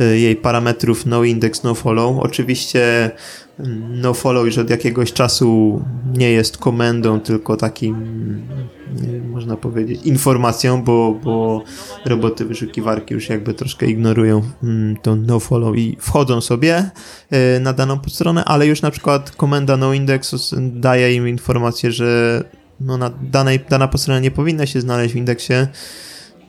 e, 0.00 0.04
jej 0.04 0.36
parametrów 0.36 1.06
no 1.06 1.24
index, 1.24 1.62
no 1.62 1.74
follow. 1.74 2.18
Oczywiście 2.18 3.10
mm, 3.58 4.00
no 4.00 4.14
follow 4.14 4.46
już 4.46 4.58
od 4.58 4.70
jakiegoś 4.70 5.12
czasu 5.12 5.82
nie 6.16 6.30
jest 6.30 6.58
komendą, 6.58 7.20
tylko 7.20 7.56
takim, 7.56 7.94
mm, 7.94 9.30
można 9.30 9.56
powiedzieć, 9.56 10.02
informacją, 10.04 10.82
bo, 10.82 11.20
bo 11.24 11.62
roboty 12.04 12.44
wyszukiwarki 12.44 13.14
już 13.14 13.28
jakby 13.28 13.54
troszkę 13.54 13.86
ignorują 13.86 14.42
mm, 14.62 14.96
to 15.02 15.16
no 15.16 15.40
follow 15.40 15.76
i 15.76 15.96
wchodzą 16.00 16.40
sobie 16.40 16.90
e, 17.30 17.60
na 17.60 17.72
daną 17.72 17.98
podstronę, 17.98 18.44
ale 18.44 18.66
już 18.66 18.82
na 18.82 18.90
przykład 18.90 19.30
komenda 19.30 19.76
no 19.76 19.94
index 19.94 20.54
daje 20.60 21.14
im 21.14 21.28
informację, 21.28 21.92
że 21.92 22.42
no 22.80 22.96
na 22.96 23.10
danej, 23.22 23.60
dana 23.68 23.88
podstrona 23.88 24.20
nie 24.20 24.30
powinna 24.30 24.66
się 24.66 24.80
znaleźć 24.80 25.14
w 25.14 25.16
indeksie, 25.16 25.54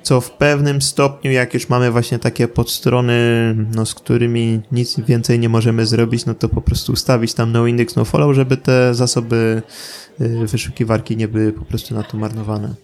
co 0.05 0.21
w 0.21 0.31
pewnym 0.31 0.81
stopniu, 0.81 1.31
jak 1.31 1.53
już 1.53 1.69
mamy 1.69 1.91
właśnie 1.91 2.19
takie 2.19 2.47
podstrony, 2.47 3.13
no, 3.75 3.85
z 3.85 3.93
którymi 3.93 4.61
nic 4.71 4.99
więcej 4.99 5.39
nie 5.39 5.49
możemy 5.49 5.85
zrobić, 5.85 6.25
no 6.25 6.33
to 6.33 6.49
po 6.49 6.61
prostu 6.61 6.91
ustawić 6.91 7.33
tam 7.33 7.51
no 7.51 7.67
index, 7.67 7.95
no 7.95 8.05
follow, 8.05 8.35
żeby 8.35 8.57
te 8.57 8.95
zasoby 8.95 9.61
y, 10.21 10.47
wyszukiwarki 10.47 11.17
nie 11.17 11.27
były 11.27 11.51
po 11.51 11.65
prostu 11.65 11.95
na 11.95 12.03
to 12.03 12.17
marnowane. 12.17 12.75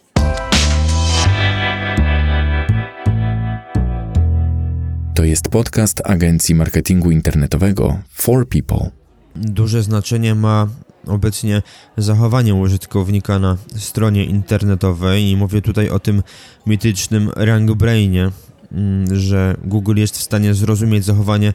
To 5.16 5.24
jest 5.24 5.50
podcast 5.50 6.02
agencji 6.04 6.56
marketingu 6.56 7.12
internetowego 7.12 8.00
For 8.12 8.48
People. 8.48 8.90
Duże 9.36 9.84
znaczenie 9.84 10.36
ma 10.36 10.68
obecnie 11.08 11.62
zachowanie 11.98 12.56
użytkownika 12.56 13.40
na 13.40 13.58
stronie 13.76 14.26
internetowej 14.26 15.30
i 15.30 15.38
mówię 15.38 15.62
tutaj 15.62 15.90
o 15.90 16.00
tym 16.00 16.24
mitycznym 16.68 17.32
RankBrainie, 17.36 18.32
mm, 18.72 19.20
że 19.20 19.58
Google 19.64 19.98
jest 19.98 20.18
w 20.18 20.22
stanie 20.22 20.54
zrozumieć 20.54 21.06
zachowanie 21.06 21.54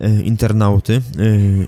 e, 0.00 0.22
internauty 0.22 0.94
e, 0.94 1.00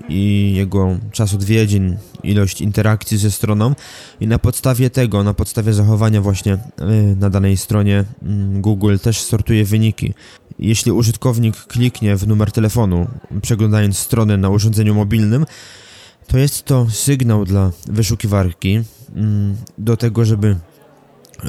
i 0.08 0.52
jego 0.54 0.96
czas 1.12 1.34
odwiedzin, 1.34 1.96
ilość 2.22 2.60
interakcji 2.60 3.18
ze 3.18 3.30
stroną 3.30 3.74
i 4.20 4.26
na 4.26 4.38
podstawie 4.38 4.90
tego, 4.90 5.24
na 5.24 5.34
podstawie 5.34 5.72
zachowania 5.72 6.20
właśnie 6.20 6.52
e, 6.52 6.58
na 7.16 7.30
danej 7.30 7.56
stronie 7.56 8.04
mm, 8.22 8.62
Google 8.62 8.96
też 9.02 9.20
sortuje 9.20 9.64
wyniki. 9.64 10.14
Jeśli 10.58 10.92
użytkownik 10.92 11.56
kliknie 11.56 12.16
w 12.16 12.28
numer 12.28 12.52
telefonu, 12.52 13.06
przeglądając 13.42 13.98
stronę 13.98 14.36
na 14.36 14.48
urządzeniu 14.48 14.94
mobilnym, 14.94 15.46
to 16.28 16.38
jest 16.38 16.64
to 16.64 16.86
sygnał 16.90 17.44
dla 17.44 17.72
wyszukiwarki 17.86 18.82
mm, 19.14 19.56
do 19.78 19.96
tego, 19.96 20.24
żeby 20.24 20.56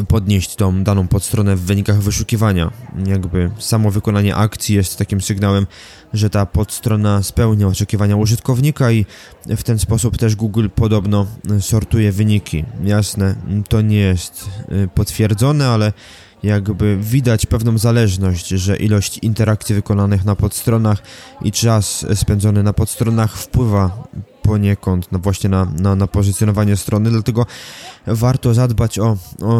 podnieść 0.07 0.55
tą 0.55 0.83
daną 0.83 1.07
podstronę 1.07 1.55
w 1.55 1.61
wynikach 1.61 2.01
wyszukiwania. 2.01 2.71
Jakby 3.05 3.51
samo 3.59 3.91
wykonanie 3.91 4.35
akcji 4.35 4.75
jest 4.75 4.97
takim 4.97 5.21
sygnałem, 5.21 5.67
że 6.13 6.29
ta 6.29 6.45
podstrona 6.45 7.23
spełnia 7.23 7.67
oczekiwania 7.67 8.15
użytkownika 8.15 8.91
i 8.91 9.05
w 9.45 9.63
ten 9.63 9.79
sposób 9.79 10.17
też 10.17 10.35
Google 10.35 10.67
podobno 10.75 11.27
sortuje 11.59 12.11
wyniki. 12.11 12.65
Jasne, 12.83 13.35
to 13.69 13.81
nie 13.81 13.99
jest 13.99 14.49
y, 14.71 14.87
potwierdzone, 14.87 15.67
ale 15.67 15.93
jakby 16.43 16.97
widać 16.97 17.45
pewną 17.45 17.77
zależność, 17.77 18.47
że 18.47 18.77
ilość 18.77 19.17
interakcji 19.17 19.75
wykonanych 19.75 20.25
na 20.25 20.35
podstronach 20.35 21.03
i 21.41 21.51
czas 21.51 22.05
spędzony 22.15 22.63
na 22.63 22.73
podstronach 22.73 23.37
wpływa 23.37 24.07
poniekąd 24.41 25.11
no 25.11 25.19
właśnie 25.19 25.49
na, 25.49 25.65
na, 25.65 25.95
na 25.95 26.07
pozycjonowanie 26.07 26.77
strony, 26.77 27.09
dlatego 27.09 27.45
warto 28.07 28.53
zadbać 28.53 28.99
o, 28.99 29.17
o 29.41 29.59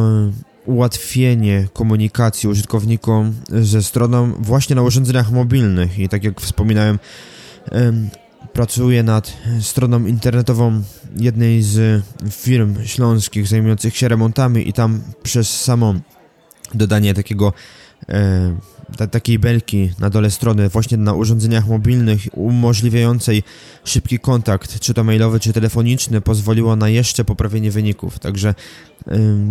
ułatwienie 0.66 1.68
komunikacji 1.74 2.50
użytkownikom 2.50 3.34
ze 3.50 3.84
stroną 3.84 4.32
właśnie 4.40 4.76
na 4.76 4.82
urządzeniach 4.82 5.32
mobilnych. 5.32 6.00
I 6.00 6.10
tak 6.10 6.24
jak 6.24 6.42
wspominałem 6.42 7.00
pracuję 8.54 9.04
nad 9.04 9.34
stroną 9.62 10.06
internetową 10.06 10.82
jednej 11.18 11.64
z 11.64 12.04
firm 12.32 12.76
śląskich 12.86 13.48
zajmujących 13.48 13.98
się 13.98 14.08
remontami 14.08 14.70
i 14.70 14.74
tam 14.74 15.02
przez 15.24 15.62
samo 15.62 15.94
dodanie 16.74 17.14
takiego 17.14 17.54
e, 18.10 18.56
ta, 18.98 19.08
takiej 19.08 19.40
belki 19.40 19.90
na 20.00 20.10
dole 20.10 20.32
strony 20.32 20.70
właśnie 20.70 20.98
na 20.98 21.14
urządzeniach 21.14 21.68
mobilnych 21.68 22.22
umożliwiającej 22.34 23.44
szybki 23.84 24.20
kontakt, 24.20 24.80
czy 24.80 24.94
to 24.94 25.04
mailowy, 25.04 25.40
czy 25.40 25.54
telefoniczny, 25.54 26.22
pozwoliło 26.22 26.76
na 26.76 26.90
jeszcze 26.90 27.26
poprawienie 27.26 27.72
wyników. 27.72 28.20
Także 28.20 28.50
y, 28.50 28.54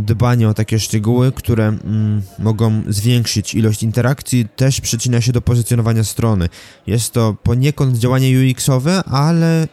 dbanie 0.06 0.48
o 0.48 0.54
takie 0.54 0.78
szczegóły, 0.78 1.32
które 1.32 1.72
y, 1.72 2.42
mogą 2.42 2.82
zwiększyć 2.88 3.54
ilość 3.54 3.82
interakcji, 3.82 4.46
też 4.56 4.80
przyczynia 4.80 5.20
się 5.20 5.32
do 5.32 5.40
pozycjonowania 5.40 6.04
strony. 6.04 6.48
Jest 6.86 7.12
to 7.12 7.36
poniekąd 7.42 7.96
działanie 7.96 8.28
UX-owe, 8.28 9.04
ale 9.04 9.64
y, 9.64 9.68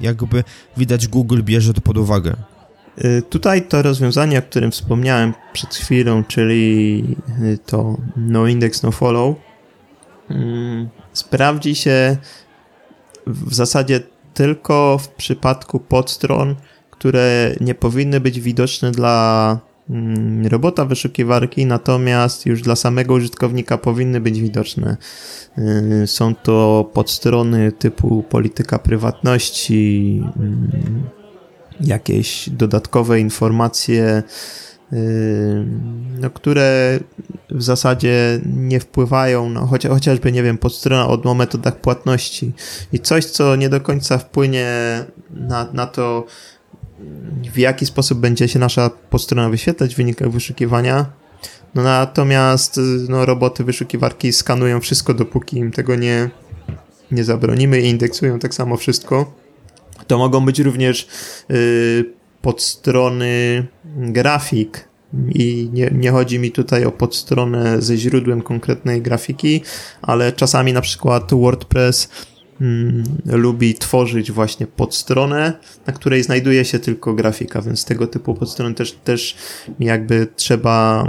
jakby 0.00 0.44
widać 0.76 1.08
Google 1.08 1.42
bierze 1.42 1.74
to 1.74 1.80
pod 1.80 1.98
uwagę. 1.98 2.51
Y, 2.98 3.22
tutaj 3.22 3.62
to 3.62 3.82
rozwiązanie, 3.82 4.38
o 4.38 4.42
którym 4.42 4.70
wspomniałem 4.70 5.34
przed 5.52 5.74
chwilą, 5.74 6.24
czyli 6.24 7.04
y, 7.42 7.58
to 7.66 7.96
no 8.16 8.46
index, 8.46 8.82
no 8.82 8.90
follow, 8.90 9.36
mm, 10.30 10.88
sprawdzi 11.12 11.74
się 11.74 12.16
w 13.26 13.54
zasadzie 13.54 14.00
tylko 14.34 14.98
w 14.98 15.08
przypadku 15.08 15.80
podstron, 15.80 16.56
które 16.90 17.54
nie 17.60 17.74
powinny 17.74 18.20
być 18.20 18.40
widoczne 18.40 18.90
dla 18.90 19.58
mm, 19.90 20.46
robota 20.46 20.84
wyszukiwarki, 20.84 21.66
natomiast 21.66 22.46
już 22.46 22.62
dla 22.62 22.76
samego 22.76 23.14
użytkownika 23.14 23.78
powinny 23.78 24.20
być 24.20 24.40
widoczne. 24.40 24.96
Y, 25.58 26.06
są 26.06 26.34
to 26.34 26.90
podstrony 26.92 27.72
typu 27.72 28.22
polityka 28.22 28.78
prywatności, 28.78 30.22
mm, 30.36 31.02
jakieś 31.80 32.50
dodatkowe 32.50 33.20
informacje, 33.20 34.22
y, 34.92 34.96
no, 36.20 36.30
które 36.30 37.00
w 37.50 37.62
zasadzie 37.62 38.40
nie 38.46 38.80
wpływają, 38.80 39.48
no, 39.48 39.66
chociażby, 39.66 40.32
nie 40.32 40.42
wiem, 40.42 40.58
podstrona 40.58 41.08
o 41.08 41.34
metodach 41.34 41.80
płatności 41.80 42.52
i 42.92 43.00
coś, 43.00 43.24
co 43.24 43.56
nie 43.56 43.68
do 43.68 43.80
końca 43.80 44.18
wpłynie 44.18 44.68
na, 45.30 45.68
na 45.72 45.86
to, 45.86 46.26
w 47.52 47.58
jaki 47.58 47.86
sposób 47.86 48.18
będzie 48.18 48.48
się 48.48 48.58
nasza 48.58 48.90
podstrona 49.10 49.50
wyświetlać 49.50 49.94
w 49.94 49.96
wynikach 49.96 50.30
wyszukiwania. 50.30 51.06
No 51.74 51.82
natomiast 51.82 52.80
no, 53.08 53.26
roboty 53.26 53.64
wyszukiwarki 53.64 54.32
skanują 54.32 54.80
wszystko, 54.80 55.14
dopóki 55.14 55.56
im 55.56 55.72
tego 55.72 55.96
nie, 55.96 56.30
nie 57.10 57.24
zabronimy 57.24 57.80
i 57.80 57.88
indeksują 57.88 58.38
tak 58.38 58.54
samo 58.54 58.76
wszystko. 58.76 59.41
To 60.06 60.18
mogą 60.18 60.44
być 60.44 60.58
również 60.58 61.08
y, 61.50 62.04
podstrony 62.42 63.66
grafik, 63.96 64.92
i 65.34 65.70
nie, 65.72 65.90
nie 65.94 66.10
chodzi 66.10 66.38
mi 66.38 66.50
tutaj 66.50 66.84
o 66.84 66.92
podstronę 66.92 67.82
ze 67.82 67.96
źródłem 67.96 68.42
konkretnej 68.42 69.02
grafiki, 69.02 69.62
ale 70.02 70.32
czasami 70.32 70.72
na 70.72 70.80
przykład 70.80 71.34
WordPress 71.34 72.08
mm, 72.60 73.04
lubi 73.26 73.74
tworzyć 73.74 74.32
właśnie 74.32 74.66
podstronę, 74.66 75.52
na 75.86 75.92
której 75.92 76.22
znajduje 76.22 76.64
się 76.64 76.78
tylko 76.78 77.14
grafika, 77.14 77.62
więc 77.62 77.84
tego 77.84 78.06
typu 78.06 78.34
podstrony 78.34 78.74
też, 78.74 78.92
też 78.92 79.36
jakby 79.80 80.26
trzeba 80.36 81.08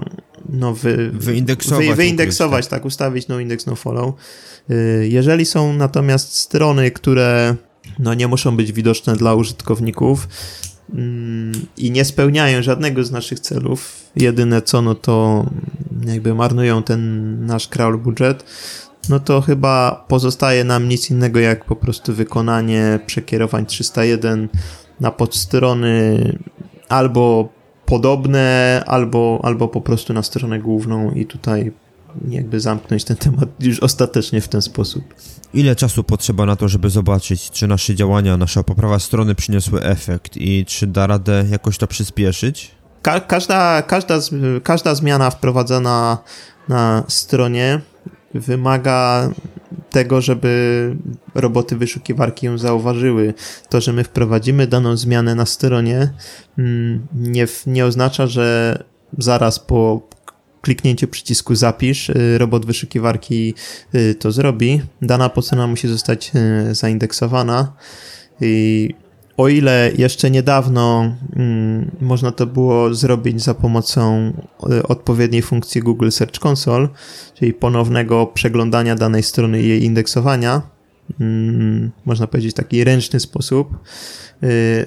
no, 0.50 0.74
wy, 0.74 1.12
wyindeksować, 1.14 1.88
wy, 1.88 1.96
wyindeksować 1.96 2.68
tak, 2.68 2.86
ustawić 2.86 3.28
no 3.28 3.40
index, 3.40 3.66
no 3.66 3.76
follow. 3.76 4.14
Y, 4.72 5.08
jeżeli 5.12 5.46
są 5.46 5.74
natomiast 5.74 6.36
strony, 6.36 6.92
które 6.92 7.56
no, 8.00 8.14
nie 8.14 8.28
muszą 8.28 8.58
być 8.58 8.72
widoczne 8.72 9.16
dla 9.16 9.36
użytkowników, 9.36 10.28
mm, 10.94 11.52
i 11.78 11.92
nie 11.92 12.06
spełniają 12.06 12.62
żadnego 12.62 13.04
z 13.04 13.12
naszych 13.12 13.40
celów. 13.40 14.10
Jedyne 14.16 14.62
co, 14.62 14.82
no 14.82 14.96
to 14.96 15.46
jakby 16.06 16.34
marnują 16.34 16.84
ten 16.84 17.46
nasz 17.46 17.68
crawl 17.68 17.98
budżet, 17.98 18.44
no 19.10 19.20
to 19.20 19.42
chyba 19.42 20.06
pozostaje 20.08 20.64
nam 20.64 20.90
nic 20.90 21.10
innego 21.12 21.40
jak 21.40 21.66
po 21.66 21.76
prostu 21.76 22.14
wykonanie 22.14 23.00
przekierowań 23.06 23.66
301 23.66 24.50
na 25.00 25.12
podstrony 25.12 26.38
albo 26.90 27.50
podobne, 27.86 28.84
albo, 28.86 29.40
albo 29.44 29.68
po 29.68 29.82
prostu 29.82 30.14
na 30.14 30.24
stronę 30.24 30.60
główną 30.60 31.12
i 31.12 31.26
tutaj 31.26 31.72
jakby 32.30 32.60
zamknąć 32.60 33.04
ten 33.04 33.18
temat 33.18 33.50
już 33.60 33.80
ostatecznie 33.80 34.42
w 34.42 34.48
ten 34.48 34.62
sposób. 34.62 35.04
Ile 35.54 35.76
czasu 35.76 36.04
potrzeba 36.04 36.46
na 36.46 36.56
to, 36.56 36.68
żeby 36.68 36.90
zobaczyć, 36.90 37.52
czy 37.52 37.68
nasze 37.68 37.96
działania, 37.96 38.38
nasza 38.38 38.64
poprawa 38.64 39.00
strony 39.00 39.36
przyniosły 39.36 39.84
efekt 39.84 40.38
i 40.38 40.66
czy 40.66 40.88
da 40.88 41.08
radę 41.08 41.46
jakoś 41.50 41.78
to 41.78 41.88
przyspieszyć? 41.88 42.72
Ka 43.02 43.20
każda, 43.20 43.82
każda, 43.82 44.16
każda 44.64 44.96
zmiana 44.96 45.30
wprowadzona 45.30 46.18
na 46.70 47.04
stronie 47.08 47.82
wymaga 48.34 49.30
tego, 49.90 50.22
żeby 50.22 50.96
roboty 51.36 51.76
wyszukiwarki 51.76 52.46
ją 52.46 52.58
zauważyły. 52.58 53.34
To, 53.70 53.82
że 53.82 53.94
my 53.94 54.04
wprowadzimy 54.04 54.68
daną 54.68 54.98
zmianę 54.98 55.36
na 55.36 55.46
stronie, 55.46 56.14
mm, 56.58 57.08
nie, 57.14 57.48
nie 57.68 57.86
oznacza, 57.86 58.28
że 58.28 58.78
zaraz 59.18 59.60
po 59.60 60.02
kliknięciu 60.64 61.08
przycisku 61.08 61.56
zapisz, 61.56 62.10
y, 62.10 62.38
robot 62.38 62.66
wyszukiwarki 62.66 63.54
y, 63.96 64.16
to 64.16 64.32
zrobi. 64.32 64.82
Dana 65.02 65.30
podstrona 65.30 65.68
musi 65.68 65.88
zostać 65.88 66.32
y, 66.72 66.76
zaindeksowana 66.76 67.74
i 68.42 68.90
o 69.38 69.50
ile 69.50 69.92
jeszcze 69.98 70.32
niedawno 70.32 71.16
mm, 71.36 71.92
można 72.02 72.32
to 72.32 72.46
było 72.46 72.94
zrobić 72.94 73.44
za 73.44 73.54
pomocą 73.54 74.34
odpowiedniej 74.84 75.42
funkcji 75.42 75.82
Google 75.82 76.10
Search 76.10 76.46
Console, 76.46 76.88
czyli 77.34 77.54
ponownego 77.54 78.28
przeglądania 78.28 78.96
danej 78.96 79.24
strony 79.24 79.62
i 79.62 79.68
jej 79.68 79.84
indeksowania, 79.84 80.62
mm, 81.20 81.92
można 82.06 82.28
powiedzieć 82.28 82.54
taki 82.56 82.84
ręczny 82.84 83.20
sposób, 83.20 83.78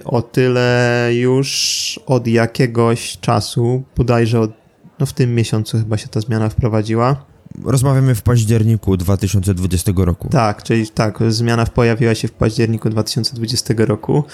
o 0.05 0.23
tyle 0.23 1.11
już 1.15 2.01
od 2.07 2.27
jakiegoś 2.27 3.19
czasu, 3.21 3.83
bodajże 3.97 4.41
od 4.41 4.65
no 4.99 5.07
w 5.07 5.13
tym 5.13 5.35
miesiącu 5.35 5.79
chyba 5.79 5.97
się 5.97 6.09
ta 6.09 6.21
zmiana 6.21 6.49
wprowadziła. 6.49 7.25
Rozmawiamy 7.65 8.15
w 8.15 8.23
październiku 8.23 8.97
2020 8.97 9.93
roku. 9.97 10.29
Tak, 10.29 10.63
czyli 10.63 10.89
tak, 10.89 11.19
zmiana 11.29 11.67
pojawiła 11.67 12.15
się 12.15 12.29
w 12.29 12.33
październiku 12.33 12.91
2020 12.91 13.75
roku. 13.79 14.25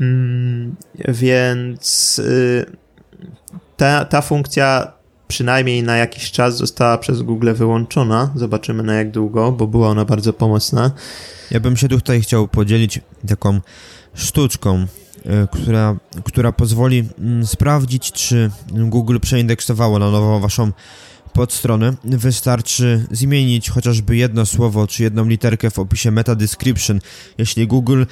Mm, 0.00 0.76
więc 1.08 2.18
y, 2.18 2.66
ta, 3.76 4.04
ta 4.04 4.22
funkcja 4.22 4.92
przynajmniej 5.28 5.82
na 5.82 5.96
jakiś 5.96 6.30
czas 6.30 6.56
została 6.56 6.98
przez 6.98 7.22
Google 7.22 7.52
wyłączona. 7.54 8.30
Zobaczymy 8.34 8.82
na 8.82 8.94
jak 8.94 9.10
długo, 9.10 9.52
bo 9.52 9.66
była 9.66 9.88
ona 9.88 10.04
bardzo 10.04 10.32
pomocna. 10.32 10.90
Ja 11.50 11.60
bym 11.60 11.76
się 11.76 11.88
tutaj 11.88 12.20
chciał 12.20 12.48
podzielić 12.48 13.00
taką 13.28 13.60
sztuczką, 14.14 14.86
która, 15.52 15.96
która 16.24 16.52
pozwoli 16.52 17.08
mm, 17.18 17.46
sprawdzić, 17.46 18.12
czy 18.12 18.50
Google 18.72 19.18
przeindeksowało 19.20 19.98
na 19.98 20.10
nowo 20.10 20.40
waszą 20.40 20.72
podstronę. 21.32 21.94
Wystarczy 22.04 23.06
zmienić 23.10 23.70
chociażby 23.70 24.16
jedno 24.16 24.46
słowo 24.46 24.86
czy 24.86 25.02
jedną 25.02 25.24
literkę 25.24 25.70
w 25.70 25.78
opisie 25.78 26.10
meta 26.10 26.34
description. 26.34 27.00
Jeśli 27.38 27.66
Google 27.66 28.04
E, 28.04 28.06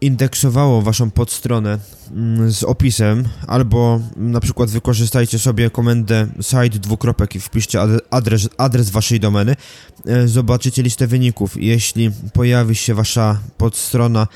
indeksowało 0.00 0.82
waszą 0.82 1.10
podstronę 1.10 1.78
mm, 2.12 2.52
z 2.52 2.62
opisem, 2.62 3.24
albo 3.46 4.00
na 4.16 4.40
przykład 4.40 4.70
wykorzystajcie 4.70 5.38
sobie 5.38 5.70
komendę 5.70 6.26
site 6.40 6.78
dwukropek 6.78 7.34
i 7.34 7.40
wpiszcie 7.40 7.80
adres, 8.10 8.48
adres 8.58 8.90
waszej 8.90 9.20
domeny, 9.20 9.56
e, 10.06 10.28
zobaczycie 10.28 10.82
listę 10.82 11.06
wyników. 11.06 11.62
Jeśli 11.62 12.10
pojawi 12.32 12.74
się 12.74 12.94
wasza 12.94 13.40
podstrona 13.58 14.26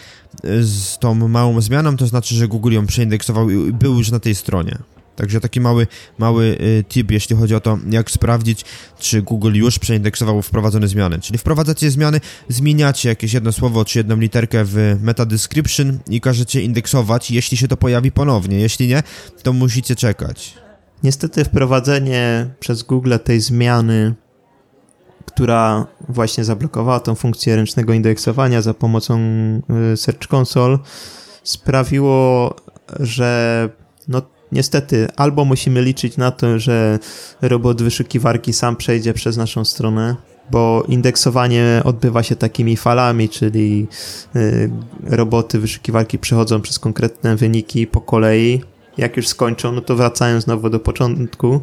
e, 0.44 0.62
z 0.62 0.98
tą 0.98 1.14
małą 1.14 1.60
zmianą, 1.60 1.96
to 1.96 2.06
znaczy, 2.06 2.34
że 2.34 2.48
Google 2.48 2.72
ją 2.72 2.86
przeindeksował 2.86 3.50
i 3.50 3.72
był 3.72 3.98
już 3.98 4.10
na 4.10 4.20
tej 4.20 4.34
stronie. 4.34 4.78
Także 5.20 5.40
taki 5.40 5.60
mały, 5.60 5.86
mały 6.18 6.44
y, 6.44 6.84
tip, 6.88 7.10
jeśli 7.10 7.36
chodzi 7.36 7.54
o 7.54 7.60
to, 7.60 7.78
jak 7.90 8.10
sprawdzić, 8.10 8.64
czy 8.98 9.22
Google 9.22 9.54
już 9.54 9.78
przeindeksował 9.78 10.42
wprowadzone 10.42 10.88
zmiany. 10.88 11.18
Czyli 11.18 11.38
wprowadzacie 11.38 11.90
zmiany, 11.90 12.20
zmieniacie 12.48 13.08
jakieś 13.08 13.32
jedno 13.32 13.52
słowo 13.52 13.84
czy 13.84 13.98
jedną 13.98 14.16
literkę 14.16 14.64
w 14.64 14.96
meta 15.02 15.26
description 15.26 15.98
i 16.08 16.20
każecie 16.20 16.62
indeksować, 16.62 17.30
jeśli 17.30 17.56
się 17.56 17.68
to 17.68 17.76
pojawi 17.76 18.12
ponownie. 18.12 18.60
Jeśli 18.60 18.88
nie, 18.88 19.02
to 19.42 19.52
musicie 19.52 19.96
czekać. 19.96 20.54
Niestety 21.02 21.44
wprowadzenie 21.44 22.50
przez 22.60 22.82
Google 22.82 23.14
tej 23.24 23.40
zmiany, 23.40 24.14
która 25.26 25.86
właśnie 26.08 26.44
zablokowała 26.44 27.00
tą 27.00 27.14
funkcję 27.14 27.56
ręcznego 27.56 27.92
indeksowania 27.92 28.62
za 28.62 28.74
pomocą 28.74 29.20
y, 29.92 29.96
Search 29.96 30.34
Console, 30.34 30.78
sprawiło, 31.42 32.54
że 33.00 33.68
no, 34.08 34.22
niestety 34.52 35.08
albo 35.16 35.44
musimy 35.44 35.82
liczyć 35.82 36.16
na 36.16 36.30
to, 36.30 36.58
że 36.58 36.98
robot 37.42 37.82
wyszukiwarki 37.82 38.52
sam 38.52 38.76
przejdzie 38.76 39.14
przez 39.14 39.36
naszą 39.36 39.64
stronę, 39.64 40.16
bo 40.50 40.84
indeksowanie 40.88 41.82
odbywa 41.84 42.22
się 42.22 42.36
takimi 42.36 42.76
falami, 42.76 43.28
czyli 43.28 43.86
y, 44.36 44.70
roboty 45.02 45.58
wyszukiwarki 45.58 46.18
przechodzą 46.18 46.60
przez 46.60 46.78
konkretne 46.78 47.36
wyniki 47.36 47.86
po 47.86 48.00
kolei. 48.00 48.62
Jak 48.98 49.16
już 49.16 49.28
skończą, 49.28 49.72
no 49.72 49.80
to 49.80 49.96
wracają 49.96 50.40
znowu 50.40 50.70
do 50.70 50.80
początku. 50.80 51.60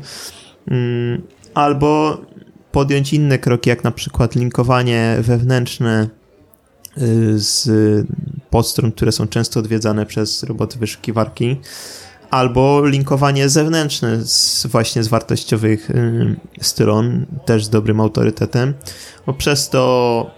Mm, 0.68 1.22
albo 1.54 2.18
podjąć 2.72 3.14
inne 3.14 3.40
kroki, 3.40 3.70
jak 3.70 3.84
na 3.84 3.92
przykład 3.92 4.36
linkowanie 4.36 5.18
wewnętrzne 5.20 6.10
y, 6.98 7.40
z 7.40 7.70
podstron, 8.50 8.92
które 8.92 9.12
są 9.12 9.28
często 9.28 9.60
odwiedzane 9.60 10.06
przez 10.06 10.44
roboty 10.44 10.80
wyszukiwarki 10.80 11.58
albo 12.32 12.86
linkowanie 12.86 13.50
zewnętrzne 13.50 14.26
z, 14.26 14.68
właśnie 14.68 15.04
z 15.04 15.08
wartościowych 15.08 15.92
y, 15.92 16.36
stron, 16.62 17.26
też 17.46 17.66
z 17.66 17.70
dobrym 17.70 18.00
autorytetem, 18.00 18.74
bo 19.26 19.34
przez 19.34 19.70
to 19.70 20.32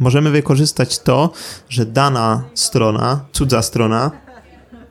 możemy 0.00 0.30
wykorzystać 0.30 0.98
to, 0.98 1.32
że 1.68 1.86
dana 1.86 2.44
strona, 2.54 3.24
cudza 3.32 3.62
strona, 3.62 4.10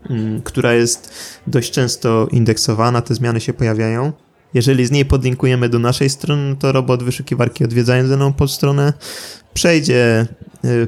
y, 0.10 0.41
która 0.43 0.74
jest 0.74 1.14
dość 1.48 1.72
często 1.72 2.28
indeksowana, 2.32 3.02
te 3.02 3.16
zmiany 3.16 3.41
się 3.41 3.54
pojawiają. 3.54 4.14
Jeżeli 4.54 4.86
z 4.86 4.91
niej 4.91 5.06
podlinkujemy 5.06 5.70
do 5.70 5.80
naszej 5.80 6.10
strony, 6.10 6.56
to 6.56 6.72
robot 6.72 7.04
wyszukiwarki 7.04 7.64
odwiedzając 7.64 8.10
daną 8.10 8.34
podstronę 8.34 8.93
przejdzie 9.54 10.28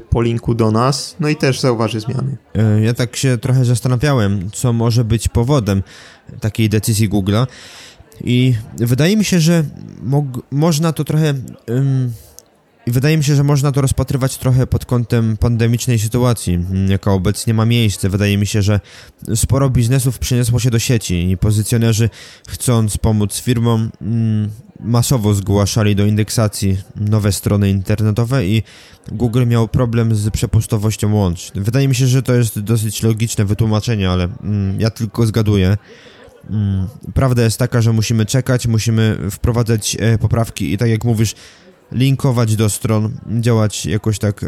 po 0.10 0.22
linku 0.22 0.56
do 0.56 0.72
nas, 0.72 1.16
no 1.20 1.30
i 1.30 1.36
też 1.36 1.60
zauważy 1.60 2.00
zmiany. 2.00 2.38
E, 2.56 2.82
ja 2.82 2.94
tak 2.94 3.16
się 3.16 3.38
trochę 3.38 3.66
zastanawiałem, 3.66 4.52
co 4.52 4.74
może 4.74 5.04
być 5.04 5.28
powodem 5.28 5.84
takiej 6.40 6.70
decyzji 6.70 7.10
Google'a 7.10 7.48
i 8.24 8.54
wydaje 8.78 9.18
mi 9.18 9.26
się, 9.26 9.40
że 9.40 9.64
można 10.52 10.94
to 10.94 11.04
trochę... 11.04 11.34
Ym, 11.70 12.12
wydaje 12.88 13.18
mi 13.18 13.24
się, 13.24 13.36
że 13.36 13.44
można 13.44 13.72
to 13.72 13.82
rozpatrywać 13.82 14.38
trochę 14.38 14.68
pod 14.68 14.86
kątem 14.86 15.38
pandemicznej 15.38 16.00
sytuacji, 16.00 16.60
jaka 16.88 17.12
obecnie 17.12 17.54
ma 17.54 17.66
miejsce. 17.66 18.10
Wydaje 18.10 18.38
mi 18.38 18.48
się, 18.48 18.62
że 18.62 18.80
sporo 19.36 19.70
biznesów 19.70 20.20
przeniosło 20.20 20.60
się 20.60 20.70
do 20.70 20.80
sieci 20.80 21.32
i 21.32 21.38
pozycjonerzy, 21.38 22.10
chcąc 22.48 22.98
pomóc 22.98 23.40
firmom, 23.40 23.92
masowo 24.80 25.34
zgłaszali 25.34 25.96
do 25.96 26.06
indeksacji 26.06 26.78
nowe 26.96 27.32
strony 27.32 27.70
internetowe 27.70 28.46
i 28.46 28.64
Google 29.12 29.46
miał 29.48 29.68
problem 29.68 30.16
z 30.16 30.30
przepustowością 30.30 31.16
łącz. 31.16 31.52
Wydaje 31.56 31.88
mi 31.88 31.96
się, 31.96 32.08
że 32.08 32.24
to 32.24 32.34
jest 32.34 32.60
dosyć 32.60 33.04
logiczne 33.04 33.46
wytłumaczenie, 33.46 34.10
ale 34.10 34.24
mm, 34.44 34.82
ja 34.82 34.90
tylko 34.90 35.26
zgaduję. 35.26 35.78
Mm, 36.50 36.88
prawda 37.14 37.44
jest 37.44 37.60
taka, 37.60 37.82
że 37.82 37.94
musimy 37.94 38.26
czekać, 38.26 38.68
musimy 38.68 39.18
wprowadzać 39.32 39.98
e, 40.00 40.18
poprawki 40.18 40.74
i 40.74 40.78
tak 40.78 40.90
jak 40.90 41.04
mówisz, 41.04 41.36
linkować 41.92 42.56
do 42.56 42.70
stron, 42.70 43.18
działać 43.40 43.86
jakoś 43.86 44.20
tak 44.20 44.44
e, 44.44 44.48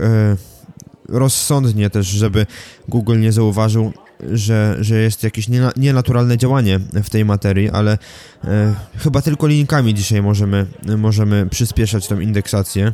rozsądnie 1.09 1.89
też, 1.89 2.07
żeby 2.07 2.45
Google 2.87 3.19
nie 3.19 3.31
zauważył, 3.31 3.93
że, 4.31 4.77
że 4.79 4.95
jest 4.95 5.23
jakieś 5.23 5.47
nienaturalne 5.77 6.37
działanie 6.37 6.79
w 7.03 7.09
tej 7.09 7.25
materii, 7.25 7.69
ale 7.69 7.97
e, 8.43 8.73
chyba 8.97 9.21
tylko 9.21 9.47
linkami 9.47 9.93
dzisiaj 9.93 10.21
możemy, 10.21 10.65
możemy 10.97 11.45
przyspieszać 11.49 12.07
tą 12.07 12.19
indeksację. 12.19 12.93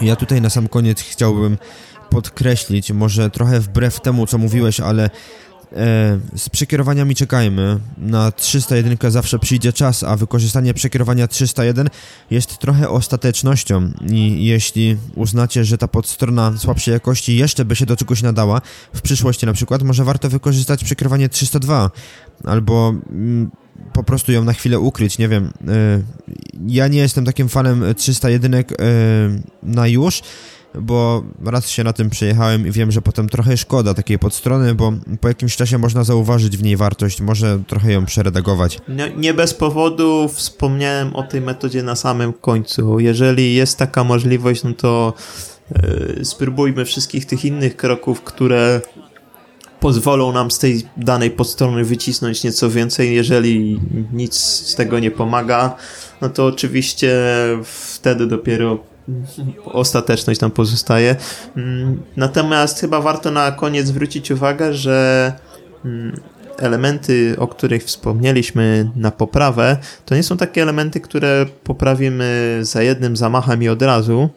Ja 0.00 0.16
tutaj 0.16 0.40
na 0.40 0.50
sam 0.50 0.68
koniec 0.68 1.00
chciałbym 1.02 1.58
podkreślić, 2.10 2.92
może 2.92 3.30
trochę 3.30 3.60
wbrew 3.60 4.00
temu, 4.00 4.26
co 4.26 4.38
mówiłeś, 4.38 4.80
ale 4.80 5.10
z 6.36 6.48
przekierowaniami 6.48 7.14
czekajmy. 7.14 7.78
Na 7.98 8.32
301 8.32 9.10
zawsze 9.10 9.38
przyjdzie 9.38 9.72
czas, 9.72 10.02
a 10.02 10.16
wykorzystanie 10.16 10.74
przekierowania 10.74 11.28
301 11.28 11.88
jest 12.30 12.58
trochę 12.58 12.88
ostatecznością 12.88 13.90
i 14.10 14.44
jeśli 14.44 14.96
uznacie, 15.14 15.64
że 15.64 15.78
ta 15.78 15.88
podstrona 15.88 16.52
słabszej 16.58 16.92
jakości 16.92 17.36
jeszcze 17.36 17.64
by 17.64 17.76
się 17.76 17.86
do 17.86 17.96
czegoś 17.96 18.22
nadała, 18.22 18.60
w 18.94 19.00
przyszłości 19.00 19.46
na 19.46 19.52
przykład, 19.52 19.82
może 19.82 20.04
warto 20.04 20.28
wykorzystać 20.28 20.84
przekierowanie 20.84 21.28
302 21.28 21.90
albo 22.44 22.94
mm, 23.10 23.50
po 23.92 24.02
prostu 24.02 24.32
ją 24.32 24.44
na 24.44 24.52
chwilę 24.52 24.78
ukryć, 24.78 25.18
nie 25.18 25.28
wiem. 25.28 25.52
E, 25.68 26.02
ja 26.68 26.88
nie 26.88 26.98
jestem 26.98 27.24
takim 27.24 27.48
fanem 27.48 27.84
301 27.96 28.54
e, 28.54 28.64
na 29.62 29.86
już, 29.86 30.22
bo 30.74 31.24
raz 31.44 31.68
się 31.68 31.84
na 31.84 31.92
tym 31.92 32.10
przejechałem 32.10 32.66
i 32.66 32.70
wiem, 32.70 32.92
że 32.92 33.02
potem 33.02 33.28
trochę 33.28 33.56
szkoda 33.56 33.94
takiej 33.94 34.18
podstrony, 34.18 34.74
bo 34.74 34.92
po 35.20 35.28
jakimś 35.28 35.56
czasie 35.56 35.78
można 35.78 36.04
zauważyć 36.04 36.56
w 36.56 36.62
niej 36.62 36.76
wartość, 36.76 37.20
może 37.20 37.58
trochę 37.66 37.92
ją 37.92 38.06
przeredagować. 38.06 38.78
Nie, 38.88 39.10
nie 39.16 39.34
bez 39.34 39.54
powodu 39.54 40.28
wspomniałem 40.28 41.16
o 41.16 41.22
tej 41.22 41.40
metodzie 41.40 41.82
na 41.82 41.96
samym 41.96 42.32
końcu. 42.32 43.00
Jeżeli 43.00 43.54
jest 43.54 43.78
taka 43.78 44.04
możliwość, 44.04 44.62
no 44.64 44.72
to 44.72 45.14
yy, 46.18 46.24
spróbujmy 46.24 46.84
wszystkich 46.84 47.26
tych 47.26 47.44
innych 47.44 47.76
kroków, 47.76 48.22
które 48.22 48.80
pozwolą 49.80 50.32
nam 50.32 50.50
z 50.50 50.58
tej 50.58 50.82
danej 50.96 51.30
podstrony 51.30 51.84
wycisnąć 51.84 52.44
nieco 52.44 52.70
więcej. 52.70 53.14
Jeżeli 53.14 53.80
nic 54.12 54.34
z 54.34 54.74
tego 54.74 54.98
nie 54.98 55.10
pomaga, 55.10 55.76
no 56.20 56.28
to 56.28 56.46
oczywiście 56.46 57.18
wtedy 57.64 58.26
dopiero 58.26 58.78
ostateczność 59.64 60.40
tam 60.40 60.50
pozostaje. 60.50 61.16
Mm, 61.56 62.02
natomiast 62.16 62.80
chyba 62.80 63.00
warto 63.00 63.30
na 63.30 63.52
koniec 63.52 63.86
zwrócić 63.86 64.30
uwagę, 64.30 64.74
że 64.74 65.32
mm, 65.84 66.20
elementy, 66.58 67.36
o 67.38 67.48
których 67.48 67.84
wspomnieliśmy 67.84 68.90
na 68.96 69.10
poprawę, 69.10 69.76
to 70.04 70.14
nie 70.14 70.22
są 70.22 70.36
takie 70.36 70.62
elementy, 70.62 71.00
które 71.00 71.46
poprawimy 71.64 72.58
za 72.62 72.82
jednym 72.82 73.16
zamachem 73.16 73.62
i 73.62 73.68
od 73.68 73.82
razu. 73.82 74.28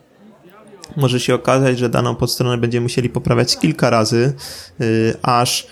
Może 0.98 1.20
się 1.20 1.36
okazać, 1.36 1.80
że 1.80 1.90
daną 1.90 2.16
podstronę 2.16 2.58
będziemy 2.58 2.84
musieli 2.84 3.10
poprawiać 3.10 3.58
kilka 3.58 3.90
razy, 3.90 4.34
y, 4.82 5.14
aż 5.22 5.68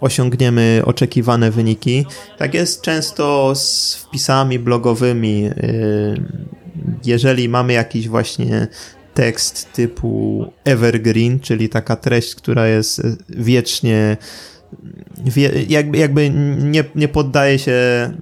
osiągniemy 0.00 0.82
oczekiwane 0.84 1.50
wyniki. 1.50 2.06
Tak 2.38 2.54
jest 2.54 2.82
często 2.82 3.54
z 3.54 3.94
wpisami 3.94 4.58
blogowymi 4.58 5.46
y, 5.46 6.56
jeżeli 7.04 7.48
mamy 7.48 7.72
jakiś 7.72 8.08
właśnie 8.08 8.68
tekst 9.14 9.72
typu 9.72 10.44
evergreen, 10.64 11.40
czyli 11.40 11.68
taka 11.68 11.96
treść, 11.96 12.34
która 12.34 12.66
jest 12.66 13.02
wiecznie 13.28 14.16
wie, 15.24 15.50
jakby, 15.68 15.98
jakby 15.98 16.30
nie, 16.58 16.84
nie 16.94 17.08
poddaje 17.08 17.58
się 17.58 17.72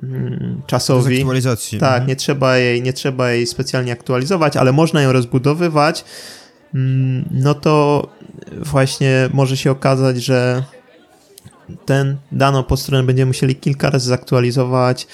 mm, 0.02 0.62
czasowi. 0.66 1.18
aktualizacji. 1.18 1.78
Tak, 1.78 1.92
mhm. 1.92 2.08
nie 2.08 2.16
trzeba, 2.16 2.58
jej, 2.58 2.82
nie 2.82 2.92
trzeba 2.92 3.30
jej 3.30 3.46
specjalnie 3.46 3.92
aktualizować, 3.92 4.56
ale 4.56 4.72
można 4.72 5.02
ją 5.02 5.12
rozbudowywać, 5.12 6.04
mm, 6.74 7.28
no 7.30 7.54
to 7.54 8.06
właśnie 8.62 9.28
może 9.32 9.56
się 9.56 9.70
okazać, 9.70 10.24
że 10.24 10.64
ten 11.86 12.16
daną 12.32 12.62
podstronę 12.62 13.02
będziemy 13.02 13.26
musieli 13.26 13.56
kilka 13.56 13.90
razy 13.90 14.08
zaktualizować, 14.08 15.06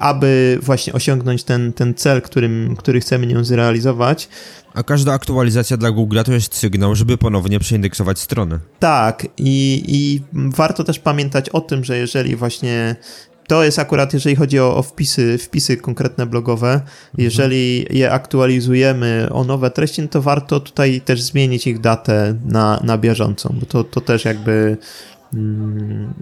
aby 0.00 0.58
właśnie 0.62 0.92
osiągnąć 0.92 1.44
ten, 1.44 1.72
ten 1.72 1.94
cel, 1.94 2.22
którym, 2.22 2.76
który 2.78 3.00
chcemy 3.00 3.26
nią 3.26 3.44
zrealizować. 3.44 4.28
A 4.74 4.82
każda 4.82 5.12
aktualizacja 5.12 5.76
dla 5.76 5.90
Google 5.90 6.18
to 6.24 6.32
jest 6.32 6.54
sygnał, 6.54 6.94
żeby 6.94 7.18
ponownie 7.18 7.58
przeindeksować 7.60 8.18
stronę. 8.18 8.58
Tak, 8.78 9.26
i, 9.38 9.84
i 9.86 10.22
warto 10.32 10.84
też 10.84 10.98
pamiętać 10.98 11.48
o 11.48 11.60
tym, 11.60 11.84
że 11.84 11.98
jeżeli 11.98 12.36
właśnie 12.36 12.96
to 13.48 13.64
jest 13.64 13.78
akurat, 13.78 14.14
jeżeli 14.14 14.36
chodzi 14.36 14.58
o, 14.58 14.76
o, 14.76 14.82
wpisy, 14.82 15.38
wpisy 15.38 15.76
konkretne 15.76 16.26
blogowe. 16.26 16.72
Mhm. 16.72 16.90
Jeżeli 17.18 17.86
je 17.90 18.12
aktualizujemy 18.12 19.28
o 19.32 19.44
nowe 19.44 19.70
treści, 19.70 20.02
no 20.02 20.08
to 20.08 20.22
warto 20.22 20.60
tutaj 20.60 21.00
też 21.00 21.22
zmienić 21.22 21.66
ich 21.66 21.80
datę 21.80 22.34
na, 22.44 22.80
na 22.84 22.98
bieżącą, 22.98 23.56
bo 23.60 23.66
to, 23.66 23.84
to 23.84 24.00
też 24.00 24.24
jakby. 24.24 24.76
Mm, 25.34 26.14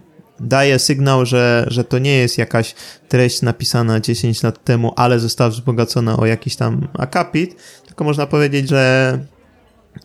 daje 0.42 0.78
sygnał, 0.78 1.26
że, 1.26 1.64
że 1.68 1.84
to 1.84 1.98
nie 1.98 2.14
jest 2.14 2.38
jakaś 2.38 2.74
treść 3.08 3.42
napisana 3.42 4.00
10 4.00 4.42
lat 4.42 4.64
temu, 4.64 4.92
ale 4.96 5.18
została 5.18 5.50
wzbogacona 5.50 6.16
o 6.16 6.26
jakiś 6.26 6.56
tam 6.56 6.88
akapit, 6.98 7.56
tylko 7.86 8.04
można 8.04 8.26
powiedzieć, 8.26 8.68
że 8.68 9.18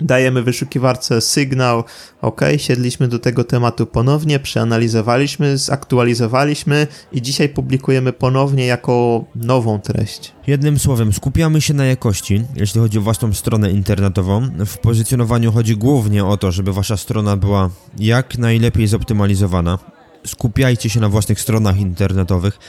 dajemy 0.02 0.44
wyszukiwarce 0.44 1.22
sygnał, 1.22 1.84
ok, 2.22 2.42
siedliśmy 2.58 3.08
do 3.08 3.20
tego 3.20 3.44
tematu 3.44 3.86
ponownie, 3.86 4.40
przeanalizowaliśmy, 4.40 5.58
zaktualizowaliśmy 5.58 6.88
i 7.12 7.22
dzisiaj 7.22 7.50
publikujemy 7.50 8.14
ponownie 8.14 8.66
jako 8.66 9.26
nową 9.36 9.80
treść. 9.80 10.34
Jednym 10.48 10.80
słowem, 10.80 11.14
skupiamy 11.14 11.62
się 11.62 11.74
na 11.74 11.86
jakości, 11.86 12.44
jeśli 12.56 12.82
chodzi 12.82 12.98
o 12.98 13.02
własną 13.02 13.34
stronę 13.34 13.72
internetową. 13.72 14.50
W 14.66 14.78
pozycjonowaniu 14.78 15.52
chodzi 15.52 15.78
głównie 15.78 16.26
o 16.26 16.38
to, 16.38 16.52
żeby 16.52 16.74
wasza 16.74 16.98
strona 16.98 17.38
była 17.38 17.70
jak 18.00 18.38
najlepiej 18.38 18.88
zoptymalizowana, 18.88 19.80
skupiajcie 20.28 20.90
się 20.90 21.00
na 21.00 21.10
własnych 21.10 21.42
stronach 21.42 21.80
internetowych. 21.80 22.60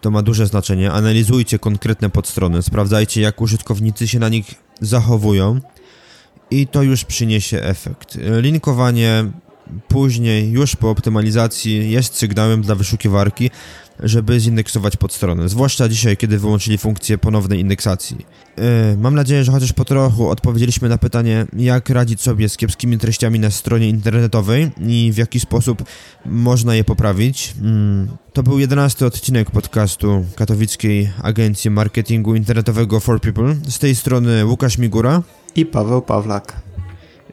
To 0.00 0.10
ma 0.10 0.22
duże 0.22 0.46
znaczenie. 0.46 0.92
Analizujcie 0.92 1.58
konkretne 1.58 2.10
podstrony, 2.10 2.62
sprawdzajcie, 2.62 3.20
jak 3.20 3.40
użytkownicy 3.40 4.08
się 4.08 4.18
na 4.18 4.28
nich 4.28 4.54
zachowują 4.80 5.60
i 6.50 6.66
to 6.66 6.82
już 6.82 7.04
przyniesie 7.04 7.62
efekt. 7.62 8.18
Linkowanie 8.40 9.24
później, 9.88 10.50
już 10.50 10.76
po 10.76 10.90
optymalizacji, 10.90 11.90
jest 11.90 12.14
sygnałem 12.14 12.62
dla 12.62 12.74
wyszukiwarki, 12.74 13.50
żeby 14.00 14.40
zindeksować 14.40 14.96
podstronę, 14.96 15.48
zwłaszcza 15.48 15.88
dzisiaj, 15.88 16.16
kiedy 16.16 16.38
wyłączyli 16.38 16.78
funkcję 16.78 17.18
ponownej 17.18 17.60
indeksacji. 17.60 18.16
Yy, 18.56 18.64
mam 18.98 19.14
nadzieję, 19.14 19.44
że 19.44 19.52
chociaż 19.52 19.72
po 19.72 19.84
trochu 19.84 20.28
odpowiedzieliśmy 20.28 20.88
na 20.88 20.98
pytanie, 20.98 21.46
jak 21.56 21.90
radzić 21.90 22.20
sobie 22.20 22.48
z 22.48 22.56
kiepskimi 22.56 22.98
treściami 22.98 23.40
na 23.40 23.50
stronie 23.50 23.88
internetowej 23.88 24.70
i 24.86 25.10
w 25.14 25.16
jaki 25.16 25.40
sposób 25.40 25.82
można 26.26 26.74
je 26.74 26.84
poprawić. 26.84 27.54
Yy, 27.62 28.06
to 28.32 28.42
był 28.42 28.58
jedenasty 28.58 29.06
odcinek 29.06 29.50
podcastu 29.50 30.24
katowickiej 30.36 31.10
agencji 31.22 31.70
marketingu 31.70 32.34
internetowego 32.34 33.00
For 33.00 33.20
People. 33.20 33.54
Z 33.68 33.78
tej 33.78 33.94
strony 33.94 34.46
Łukasz 34.46 34.78
Migura 34.78 35.22
i 35.56 35.66
Paweł 35.66 36.02
Pawlak. 36.02 36.71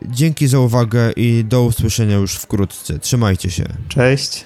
Dzięki 0.06 0.47
za 0.47 0.60
uwagę 0.60 1.12
i 1.12 1.43
do 1.43 1.64
usłyszenia 1.64 2.16
już 2.16 2.34
wkrótce. 2.34 3.00
Trzymajcie 3.00 3.52
się. 3.52 3.66
Cześć. 3.89 4.45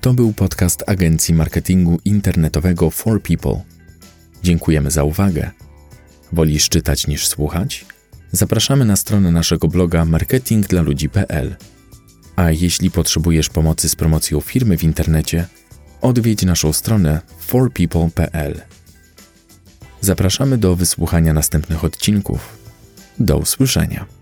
To 0.00 0.14
był 0.14 0.32
podcast 0.32 0.84
agencji 0.86 1.34
marketingu 1.34 2.00
internetowego 2.04 2.90
For 2.90 3.22
People. 3.22 3.62
Dziękujemy 4.42 4.90
za 4.90 5.04
uwagę. 5.04 5.50
Wolisz 6.32 6.68
czytać 6.68 7.06
niż 7.06 7.28
słuchać? 7.28 7.86
Zapraszamy 8.32 8.84
na 8.84 8.96
stronę 8.96 9.32
naszego 9.32 9.68
bloga 9.68 10.04
marketingdlaludzi.pl. 10.04 11.56
A 12.36 12.50
jeśli 12.50 12.90
potrzebujesz 12.90 13.48
pomocy 13.48 13.88
z 13.88 13.96
promocją 13.96 14.40
firmy 14.40 14.78
w 14.78 14.84
internecie, 14.84 15.46
odwiedź 16.00 16.42
naszą 16.42 16.72
stronę 16.72 17.20
forpeople.pl. 17.38 18.62
Zapraszamy 20.00 20.58
do 20.58 20.76
wysłuchania 20.76 21.32
następnych 21.32 21.84
odcinków. 21.84 22.56
Do 23.18 23.38
usłyszenia. 23.38 24.15